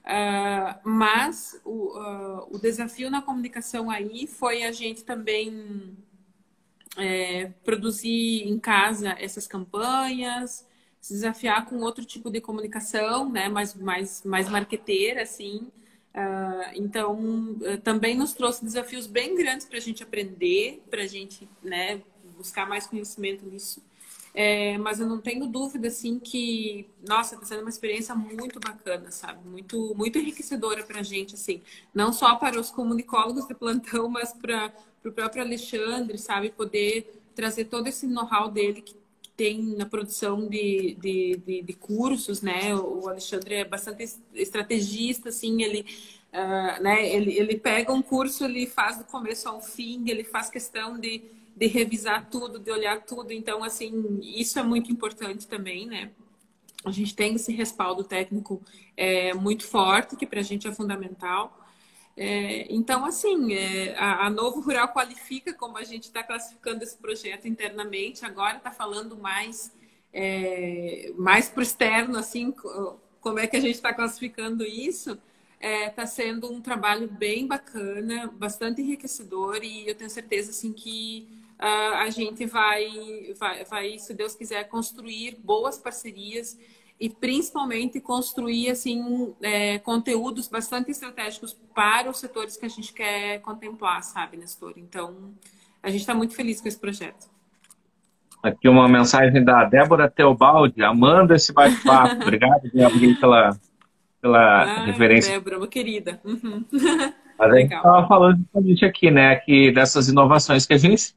[0.03, 5.96] Uh, mas o, uh, o desafio na comunicação aí foi a gente também
[6.98, 10.66] é, produzir em casa essas campanhas,
[11.00, 15.70] se desafiar com outro tipo de comunicação, né, mais, mais, mais marqueteira, assim.
[16.14, 21.48] Uh, então, também nos trouxe desafios bem grandes para a gente aprender, para a gente
[21.62, 22.03] né,
[22.36, 23.82] buscar mais conhecimento nisso.
[24.35, 29.11] É, mas eu não tenho dúvida, assim, que, nossa, está sendo uma experiência muito bacana,
[29.11, 29.47] sabe?
[29.47, 31.61] Muito, muito enriquecedora para a gente, assim.
[31.95, 34.72] Não só para os comunicólogos de plantão, mas para
[35.05, 36.51] o próprio Alexandre, sabe?
[36.51, 38.97] Poder trazer todo esse know-how dele que
[39.37, 42.74] tem na produção de, de, de, de, cursos, né?
[42.74, 44.05] O Alexandre é bastante
[44.35, 45.85] estrategista, assim, ele...
[46.33, 47.07] Uh, né?
[47.14, 51.22] ele, ele pega um curso, ele faz do começo ao fim, ele faz questão de
[51.57, 53.32] de revisar tudo, de olhar tudo.
[53.32, 56.11] Então, assim, isso é muito importante também, né?
[56.84, 58.61] A gente tem esse respaldo técnico
[58.96, 61.59] é, muito forte, que para a gente é fundamental.
[62.16, 66.96] É, então, assim, é, a, a, Novo Rural Qualifica, como a gente está classificando esse
[66.96, 69.72] projeto internamente, agora está falando mais,
[70.12, 72.53] é, mais para o externo, assim,
[73.20, 75.18] como é que a gente está classificando isso
[75.62, 81.28] está é, sendo um trabalho bem bacana, bastante enriquecedor e eu tenho certeza assim que
[81.66, 86.58] a gente vai, vai, vai, se Deus quiser, construir boas parcerias
[86.98, 93.40] e principalmente construir assim é, conteúdos bastante estratégicos para os setores que a gente quer
[93.40, 94.74] contemplar, sabe, Nestor?
[94.76, 95.32] Então,
[95.82, 97.30] a gente está muito feliz com esse projeto.
[98.42, 102.16] Aqui uma mensagem da Débora Teobaldi, amando esse bate-papo.
[102.22, 103.56] Obrigado, Débora, pela,
[104.20, 105.32] pela Ai, referência.
[105.32, 106.20] Débora, uma querida.
[106.24, 106.64] Uhum.
[107.38, 111.14] Mas a gente estava falando justamente aqui, né, que dessas inovações que a gente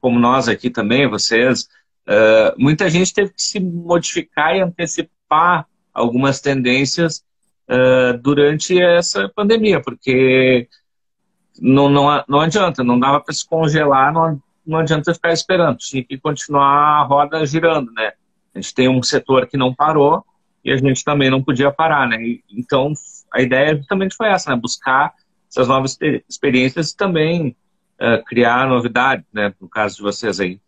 [0.00, 1.68] como nós aqui também, vocês,
[2.08, 7.24] uh, muita gente teve que se modificar e antecipar algumas tendências
[7.68, 10.68] uh, durante essa pandemia, porque
[11.60, 16.02] não, não, não adianta, não dava para se congelar, não, não adianta ficar esperando, tinha
[16.02, 18.12] que continuar a roda girando, né?
[18.54, 20.24] A gente tem um setor que não parou
[20.64, 22.16] e a gente também não podia parar, né?
[22.50, 22.92] Então,
[23.32, 24.56] a ideia justamente foi essa, né?
[24.56, 25.12] Buscar
[25.50, 27.56] essas novas experiências e também
[28.00, 29.54] uh, criar novidades, né?
[29.60, 30.60] No caso de vocês aí.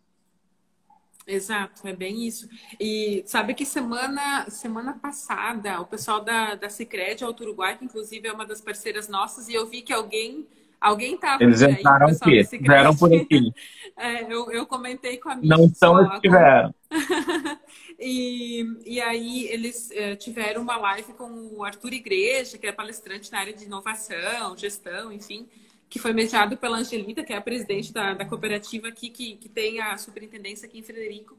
[1.27, 2.47] Exato, é bem isso.
[2.79, 8.29] E sabe que semana, semana passada, o pessoal da, da Cicred Alto Uruguai, que inclusive
[8.29, 10.47] é uma das parceiras nossas, e eu vi que alguém
[10.79, 13.51] alguém estava Eles entraram aqui, vieram por aqui.
[13.99, 16.71] É, eu, eu comentei com a minha Não estão, eles tiveram.
[17.99, 23.31] e, e aí eles é, tiveram uma live com o Arthur Igreja, que é palestrante
[23.31, 25.47] na área de inovação, gestão, enfim
[25.89, 29.49] que foi mediado pela Angelita, que é a presidente da, da cooperativa aqui, que, que
[29.49, 31.37] tem a superintendência aqui em Frederico.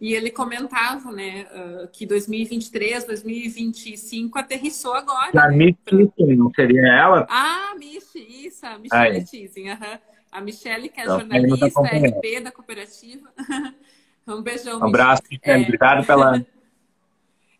[0.00, 5.30] E ele comentava, né, uh, que 2023, 2025 aterrissou agora.
[5.34, 5.74] A né,
[6.36, 7.26] não seria ela?
[7.28, 9.98] Ah, Michi, isso, a Michelle Tizing, uhum.
[10.32, 13.28] A Michelle, que é então, jornalista, RP da cooperativa.
[14.26, 15.62] um beijão, Um abraço, Michelle.
[15.62, 15.66] É...
[15.66, 16.46] Obrigado pela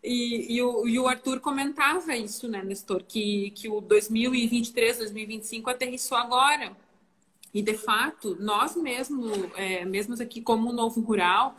[0.03, 3.03] E, e, o, e, o, Arthur comentava isso, né, Nestor?
[3.03, 6.75] Que, que o 2023, 2025 aterrissou agora.
[7.53, 11.55] E, de fato, nós mesmo, é, mesmos aqui como Novo Rural,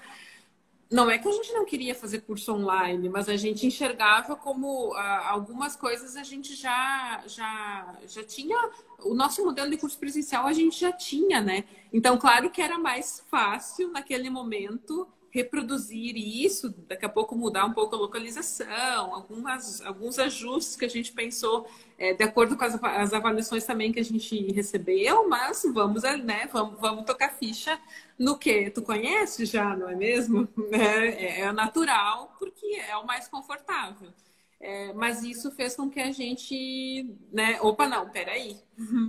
[0.92, 4.92] não é que a gente não queria fazer curso online, mas a gente enxergava como
[4.94, 8.56] ah, algumas coisas a gente já, já, já tinha.
[9.00, 11.64] O nosso modelo de curso presencial a gente já tinha, né?
[11.92, 17.72] Então, claro que era mais fácil naquele momento reproduzir isso, daqui a pouco mudar um
[17.72, 21.66] pouco a localização, algumas, alguns ajustes que a gente pensou
[21.96, 26.48] é, de acordo com as, as, avaliações também que a gente recebeu, mas vamos, né,
[26.52, 27.80] vamos, vamos tocar ficha
[28.18, 30.46] no que tu conhece já, não é mesmo?
[30.72, 34.12] É, é natural, porque é o mais confortável.
[34.60, 37.60] É, mas isso fez com que a gente, né?
[37.60, 38.56] Opa, não, peraí,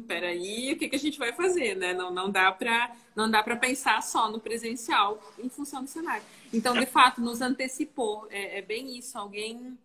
[0.07, 1.93] peraí, o que, que a gente vai fazer, né?
[1.93, 6.24] Não, não dá para não dá para pensar só no presencial em função do cenário.
[6.53, 8.28] Então, de fato, nos antecipou.
[8.30, 9.18] É, é bem isso.
[9.18, 9.78] Alguém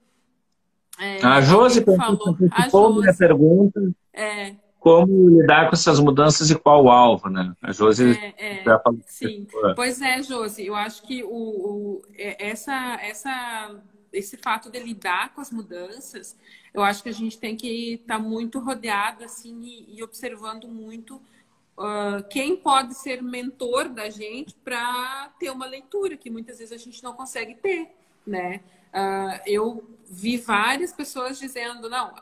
[0.98, 3.80] é, a Josi falou, a Josi, minha pergunta.
[4.12, 7.54] É, como lidar com essas mudanças e qual o alvo, né?
[7.62, 9.00] A Josi é, é, já falou.
[9.06, 9.46] Sim.
[9.76, 13.76] Pois é, Josi, eu acho que o, o, é, essa, essa
[14.12, 16.36] esse fato de lidar com as mudanças,
[16.74, 20.66] eu acho que a gente tem que estar tá muito rodeado assim e, e observando
[20.66, 21.20] muito
[21.78, 26.76] uh, quem pode ser mentor da gente para ter uma leitura que muitas vezes a
[26.76, 27.88] gente não consegue ter,
[28.26, 28.60] né?
[28.88, 32.14] Uh, eu vi várias pessoas dizendo não,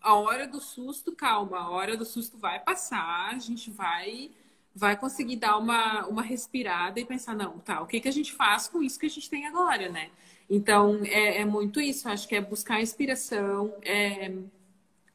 [0.00, 4.30] a hora do susto, calma, a hora do susto vai passar, a gente vai
[4.74, 8.32] vai conseguir dar uma, uma respirada e pensar, não, tá, o que, que a gente
[8.32, 10.08] faz com isso que a gente tem agora, né?
[10.48, 12.08] Então, é, é muito isso.
[12.08, 14.32] Acho que é buscar inspiração, é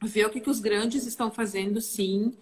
[0.02, 2.36] ver o que, que os grandes estão fazendo, sim,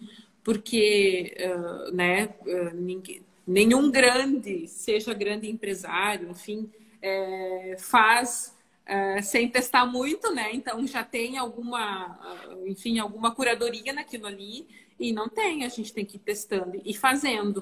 [0.47, 6.71] porque uh, né, uh, ninguém, nenhum grande, seja grande empresário, enfim,
[7.01, 10.51] é, faz uh, sem testar muito, né?
[10.53, 12.17] Então já tem alguma,
[12.65, 14.65] enfim, alguma curadoria naquilo ali
[14.97, 17.61] e não tem, a gente tem que ir testando e fazendo.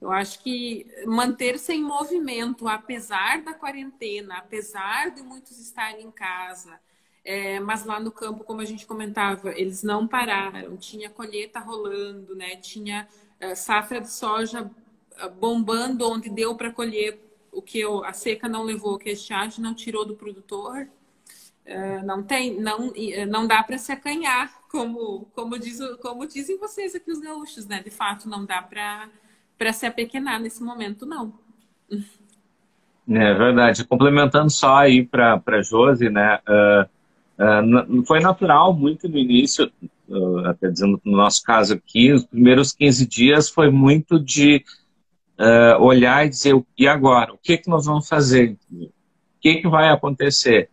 [0.00, 6.80] Eu acho que manter-se em movimento, apesar da quarentena, apesar de muitos estarem em casa,
[7.24, 10.76] é, mas lá no campo, como a gente comentava, eles não pararam.
[10.76, 12.56] Tinha colheita rolando, né?
[12.56, 13.08] Tinha
[13.40, 14.70] é, safra de soja
[15.16, 17.18] é, bombando onde deu para colher
[17.50, 20.86] o que eu, a seca não levou, que a estiagem não tirou do produtor.
[21.64, 26.58] É, não tem, não, é, não dá para se acanhar, como, como, diz, como dizem
[26.58, 27.82] vocês aqui os gaúchos, né?
[27.82, 31.32] De fato, não dá para se apequenar nesse momento, não.
[33.08, 33.84] É verdade.
[33.86, 36.38] Complementando só aí para a Josi, né?
[36.46, 36.94] Uh,
[37.38, 39.70] uh, foi natural muito no início,
[40.08, 44.64] uh, até dizendo no nosso caso aqui, os primeiros 15 dias foi muito de
[45.80, 47.32] olhar e dizer, e agora?
[47.32, 48.56] O que, que nós vamos fazer?
[48.72, 48.88] O
[49.40, 50.70] que, que vai acontecer?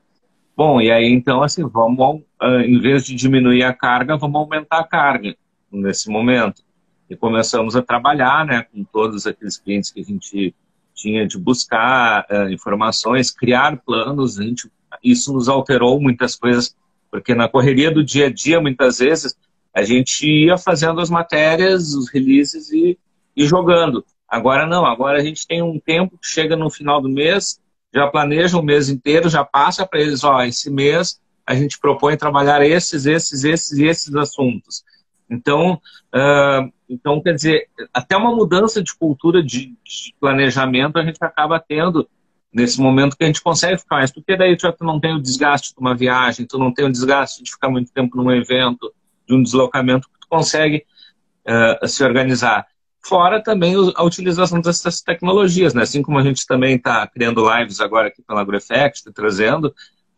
[0.55, 4.79] Bom, e aí então, assim, vamos, uh, em vez de diminuir a carga, vamos aumentar
[4.79, 5.35] a carga
[5.71, 6.61] nesse momento.
[7.09, 10.53] E começamos a trabalhar, né, com todos aqueles clientes que a gente
[10.93, 14.39] tinha de buscar uh, informações, criar planos.
[14.39, 14.69] A gente,
[15.03, 16.75] isso nos alterou muitas coisas,
[17.09, 19.35] porque na correria do dia a dia, muitas vezes,
[19.73, 22.97] a gente ia fazendo as matérias, os releases e,
[23.35, 24.05] e jogando.
[24.27, 27.59] Agora não, agora a gente tem um tempo que chega no final do mês,
[27.93, 32.15] já planeja o mês inteiro, já passa para eles, ó, esse mês a gente propõe
[32.15, 34.83] trabalhar esses, esses, esses e esses assuntos.
[35.29, 35.81] Então,
[36.13, 41.59] uh, então, quer dizer, até uma mudança de cultura de, de, planejamento a gente acaba
[41.59, 42.07] tendo
[42.53, 45.73] nesse momento que a gente consegue ficar mais, porque daí tu não tem o desgaste
[45.73, 48.93] de uma viagem, tu não tem o desgaste de ficar muito tempo num evento,
[49.27, 50.85] de um deslocamento, tu consegue
[51.47, 52.67] uh, se organizar.
[53.03, 55.83] Fora também a utilização dessas tecnologias, né?
[55.83, 59.65] Assim como a gente também está criando lives agora aqui pela AgroEffect, tá trazendo,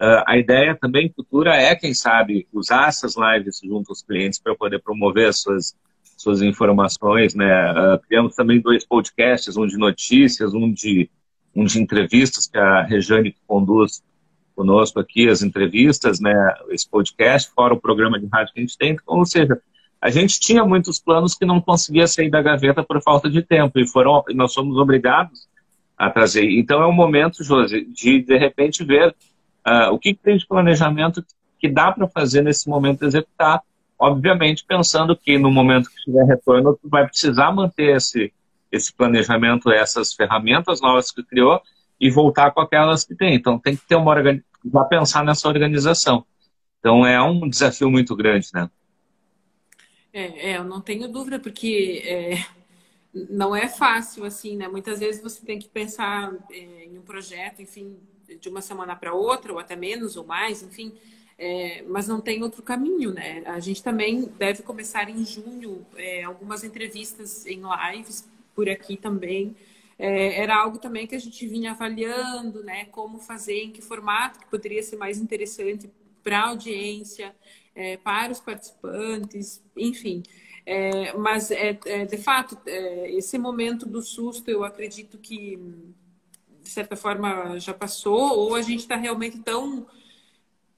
[0.02, 4.56] uh, a ideia também futura é, quem sabe, usar essas lives junto aos clientes para
[4.56, 5.76] poder promover as suas,
[6.18, 7.72] suas informações, né?
[7.72, 11.10] Uh, criamos também dois podcasts, um de notícias, um de,
[11.56, 14.04] um de entrevistas, que a Rejane conduz
[14.56, 16.34] conosco aqui, as entrevistas, né?
[16.70, 18.92] Esse podcast, fora o programa de rádio que a gente tem.
[18.92, 19.60] Então, ou seja,
[20.02, 23.80] a gente tinha muitos planos que não conseguia sair da gaveta por falta de tempo
[23.80, 25.48] e foram nós somos obrigados
[25.98, 26.50] a trazer.
[26.52, 29.16] Então é um momento, Josi, de de repente ver
[29.66, 31.24] uh, o que, que, tem de planejamento
[31.58, 33.62] que dá para fazer nesse momento executar.
[33.98, 38.34] Obviamente pensando que no momento que tiver retorno, tu vai precisar manter esse,
[38.74, 41.62] esse planejamento, essas ferramentas novas que criou
[42.00, 43.36] e voltar com aquelas que tem.
[43.36, 46.26] Então tem que ter uma organização, já pensar nessa organização.
[46.80, 48.70] Então é um desafio muito grande, né?
[50.12, 52.46] É, é, eu não tenho dúvida, porque é,
[53.30, 54.68] não é fácil, assim, né?
[54.68, 57.98] Muitas vezes você tem que pensar é, em um projeto, enfim,
[58.40, 60.94] de uma semana para outra, ou até menos, ou mais, enfim,
[61.38, 63.44] é, mas não tem outro caminho, né?
[63.46, 67.62] A gente também deve começar em junho é, algumas entrevistas em
[67.94, 69.56] lives por aqui também.
[69.98, 72.86] É, era algo também que a gente vinha avaliando, né?
[72.86, 75.90] Como fazer, em que formato que poderia ser mais interessante
[76.24, 77.36] para a audiência
[77.76, 80.24] é, para os participantes, enfim.
[80.66, 85.58] É, mas, é, é de fato, é, esse momento do susto, eu acredito que,
[86.62, 89.82] de certa forma, já passou, ou a gente está realmente tão,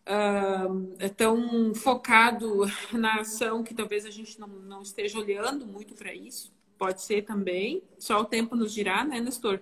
[0.07, 6.13] uh, tão focado na ação que talvez a gente não, não esteja olhando muito para
[6.13, 6.54] isso.
[6.77, 9.59] Pode ser também, só o tempo nos dirá, né, Nestor?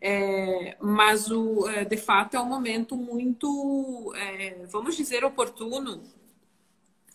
[0.00, 6.02] É, mas, o, é, de fato, é um momento muito, é, vamos dizer, oportuno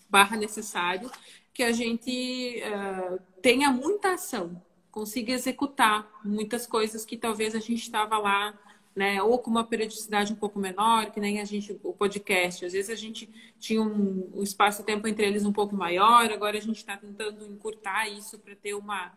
[0.10, 1.10] barra necessário
[1.54, 7.82] que a gente uh, tenha muita ação, consiga executar muitas coisas que talvez a gente
[7.82, 8.58] estava lá,
[8.96, 12.66] né, ou com uma periodicidade um pouco menor, que nem a gente, o podcast.
[12.66, 13.30] Às vezes a gente
[13.60, 18.08] tinha um, um espaço-tempo entre eles um pouco maior, agora a gente está tentando encurtar
[18.08, 19.12] isso para ter uma,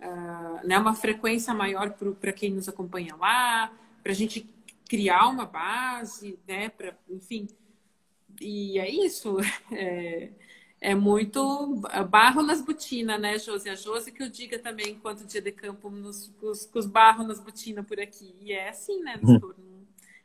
[0.00, 3.72] uh, né, uma frequência maior para quem nos acompanha lá,
[4.02, 4.48] para a gente
[4.88, 7.48] criar uma base, né, para, enfim,
[8.40, 9.36] e é isso.
[9.72, 10.30] É,
[10.80, 13.68] é muito barro nas botinas, né, Josi?
[13.70, 17.26] A Josi que eu diga também, enquanto dia de campo, nos, com, os, os barros
[17.26, 18.34] nas botinas por aqui.
[18.40, 19.40] E é assim, né, hum.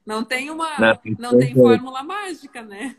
[0.05, 0.79] Não tem uma.
[0.79, 0.99] Não,
[1.31, 2.95] não tem fórmula mágica, né?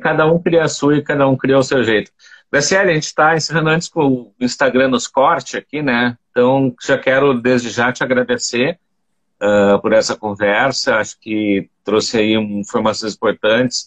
[0.00, 2.12] Cada um cria a sua e cada um cria o seu jeito.
[2.50, 6.16] Graciela, a gente está encerrando antes com o Instagram nos cortes aqui, né?
[6.30, 8.78] Então, já quero desde já te agradecer
[9.42, 10.96] uh, por essa conversa.
[10.96, 13.86] Acho que trouxe aí informações importantes,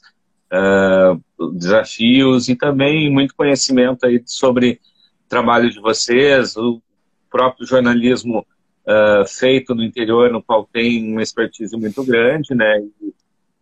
[0.53, 4.79] uh, desafios e também muito conhecimento aí sobre
[5.25, 6.79] o trabalho de vocês, o
[7.31, 8.45] próprio jornalismo
[8.85, 12.79] uh, feito no interior, no qual tem uma expertise muito grande, né?
[12.79, 13.13] E,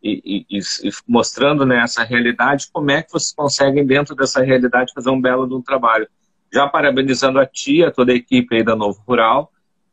[0.02, 4.94] e, e, e, mostrando né, essa realidade, como é que vocês conseguem, dentro dessa realidade,
[4.94, 6.08] fazer um belo de um trabalho.
[6.52, 9.52] já parabenizando a tia, toda a equipe aí da Novo Rural,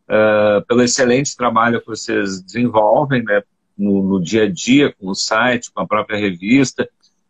[0.09, 3.43] uh, pelo excelente trabalho que vocês desenvolvem, né,
[3.77, 6.89] no, no, dia a dia, com o site, com a própria revista,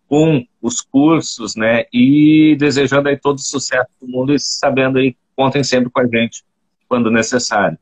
[0.08, 5.16] com os cursos, né, e desejando aí todo o sucesso do mundo e sabendo aí,
[5.34, 6.44] contem sempre com a gente
[6.88, 7.76] quando necessário.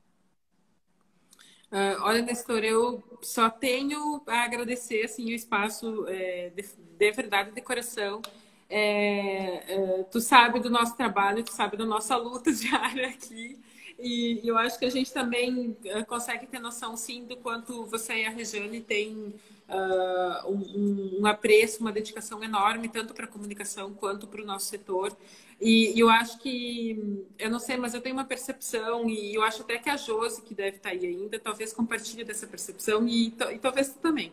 [1.70, 6.64] Uh, olha, Nestor, eu só tenho a agradecer assim, o espaço é, de,
[6.98, 8.20] de, verdade de coração.
[8.68, 13.58] É, é, tu sabe do nosso trabalho, tu sabe da nossa luta diária aqui.
[13.98, 18.22] E eu acho que a gente também uh, consegue ter noção, sim, do quanto você
[18.22, 19.34] e a Rejane têm
[19.68, 24.66] uh, um, um, apreço, uma dedicação enorme, tanto para a comunicação quanto para o nosso
[24.66, 25.16] setor.
[25.60, 29.62] E, eu acho que, eu não sei, mas eu tenho uma percepção, e eu acho
[29.62, 33.28] até que a Josi, que deve estar tá aí ainda, talvez compartilhe dessa percepção, e,
[33.28, 34.32] e talvez tu também.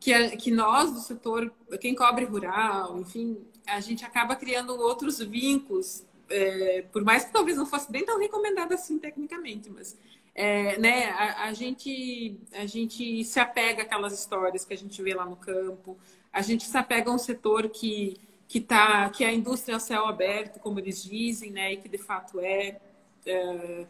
[0.00, 6.04] Que, que nós do setor, quem cobre rural, enfim, a gente acaba criando outros vínculos,
[6.30, 9.98] é, por mais que talvez não fosse nem tão recomendado assim tecnicamente, mas
[10.34, 15.12] é, né, a, a, gente, a gente se apega àquelas histórias que a gente vê
[15.12, 15.98] lá no campo,
[16.32, 18.16] a gente se apega a um setor que,
[18.46, 21.88] que, tá, que é a indústria a céu aberto, como eles dizem, né, e que
[21.88, 22.80] de fato é,
[23.26, 23.86] é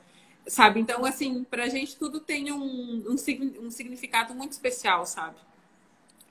[0.46, 0.80] sabe?
[0.80, 5.36] Então, assim, para a gente tudo tem um, um, um significado muito especial, sabe?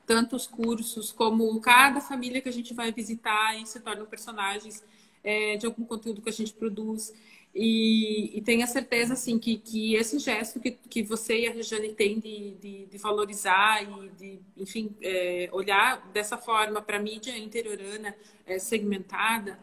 [0.06, 4.84] Tanto os cursos, como cada família que a gente vai visitar e se tornam personagens
[5.24, 7.14] é, de algum conteúdo que a gente produz.
[7.54, 11.94] E, e tenha certeza, assim, que, que esse gesto que, que você e a Regiane
[11.94, 17.36] têm de, de, de valorizar e de, enfim, é, olhar dessa forma para a mídia
[17.38, 18.16] interiorana
[18.46, 19.60] é, segmentada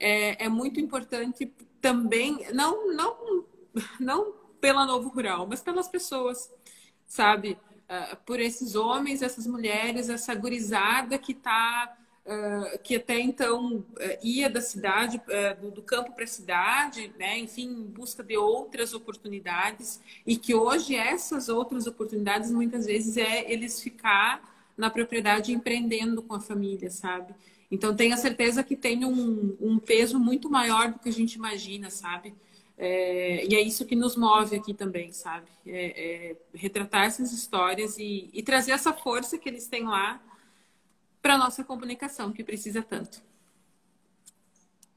[0.00, 3.44] é, é, muito importante também, não, não,
[4.00, 6.50] não pela Novo Rural, mas pelas pessoas,
[7.06, 7.58] sabe?
[7.88, 11.96] Uh, por esses homens, essas mulheres, essa gurizada que está
[12.84, 13.86] que até então uh,
[14.22, 17.38] ia da cidade, uh, do, do, campo para a cidade, né?
[17.38, 23.50] enfim, em busca de outras oportunidades, e que hoje essas outras oportunidades muitas vezes é
[23.50, 27.34] eles ficar na propriedade empreendendo com a família, sabe?
[27.70, 31.90] Então tenha certeza que tem um, um peso muito maior do que a gente imagina,
[31.90, 32.34] sabe?
[32.76, 35.46] É, e é isso que nos move aqui também, sabe?
[35.66, 40.18] É, é retratar essas histórias e, e, trazer essa força que eles têm lá
[41.22, 43.22] para a nossa comunicação, que precisa tanto.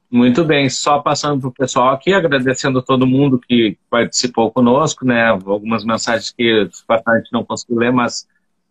[0.09, 5.03] Muito bem, só passando para o pessoal aqui, agradecendo a todo mundo que participou conosco,
[5.03, 5.29] né?
[5.29, 8.27] Algumas mensagens que a gente não conseguiu ler, mas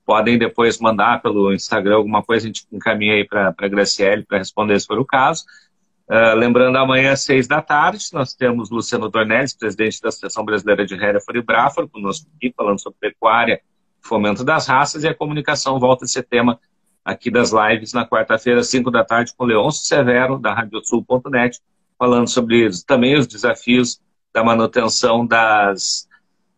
[0.06, 4.38] podem depois mandar pelo Instagram alguma coisa, a gente encaminha aí para a Graciele para
[4.38, 5.44] responder se for o caso.
[6.08, 10.86] Uh, lembrando, amanhã às seis da tarde, nós temos Luciano Dornelles, presidente da Associação Brasileira
[10.86, 13.60] de Hereford e conosco aqui, falando sobre pecuária,
[14.00, 16.60] fomento das raças e a comunicação volta a esse tema
[17.04, 21.58] aqui das lives na quarta-feira, 5 da tarde, com Leôncio Severo, da radiosul.net,
[21.98, 24.00] falando sobre também os desafios
[24.32, 26.08] da manutenção das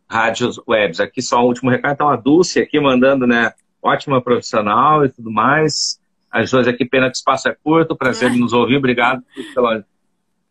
[0.08, 1.00] rádios webs.
[1.00, 5.30] Aqui só um último recado, então a Dulce aqui mandando, né, ótima profissional e tudo
[5.30, 6.00] mais.
[6.30, 9.22] A Josi aqui, pena que o espaço é curto, prazer em nos ouvir, obrigado
[9.54, 9.84] pela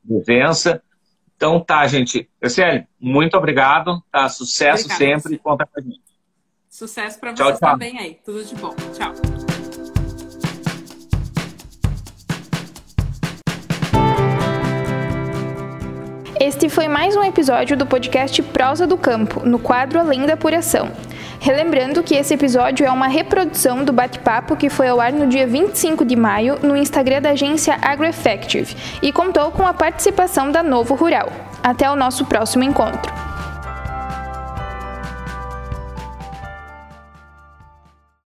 [0.08, 0.82] presença.
[1.36, 2.30] Então tá, gente.
[2.40, 4.30] Graciele, muito obrigado, tá?
[4.30, 6.02] Sucesso Obrigada, sempre, conta com a gente.
[6.70, 7.72] Sucesso para vocês tchau, tchau.
[7.72, 8.18] também aí.
[8.24, 8.74] Tudo de bom.
[8.94, 9.53] Tchau.
[16.46, 20.92] Este foi mais um episódio do podcast Prosa do Campo, no quadro Além da Apuração.
[21.40, 25.48] Relembrando que esse episódio é uma reprodução do bate-papo que foi ao ar no dia
[25.48, 30.96] 25 de maio no Instagram da agência AgroEffective e contou com a participação da Novo
[30.96, 31.32] Rural.
[31.64, 33.33] Até o nosso próximo encontro.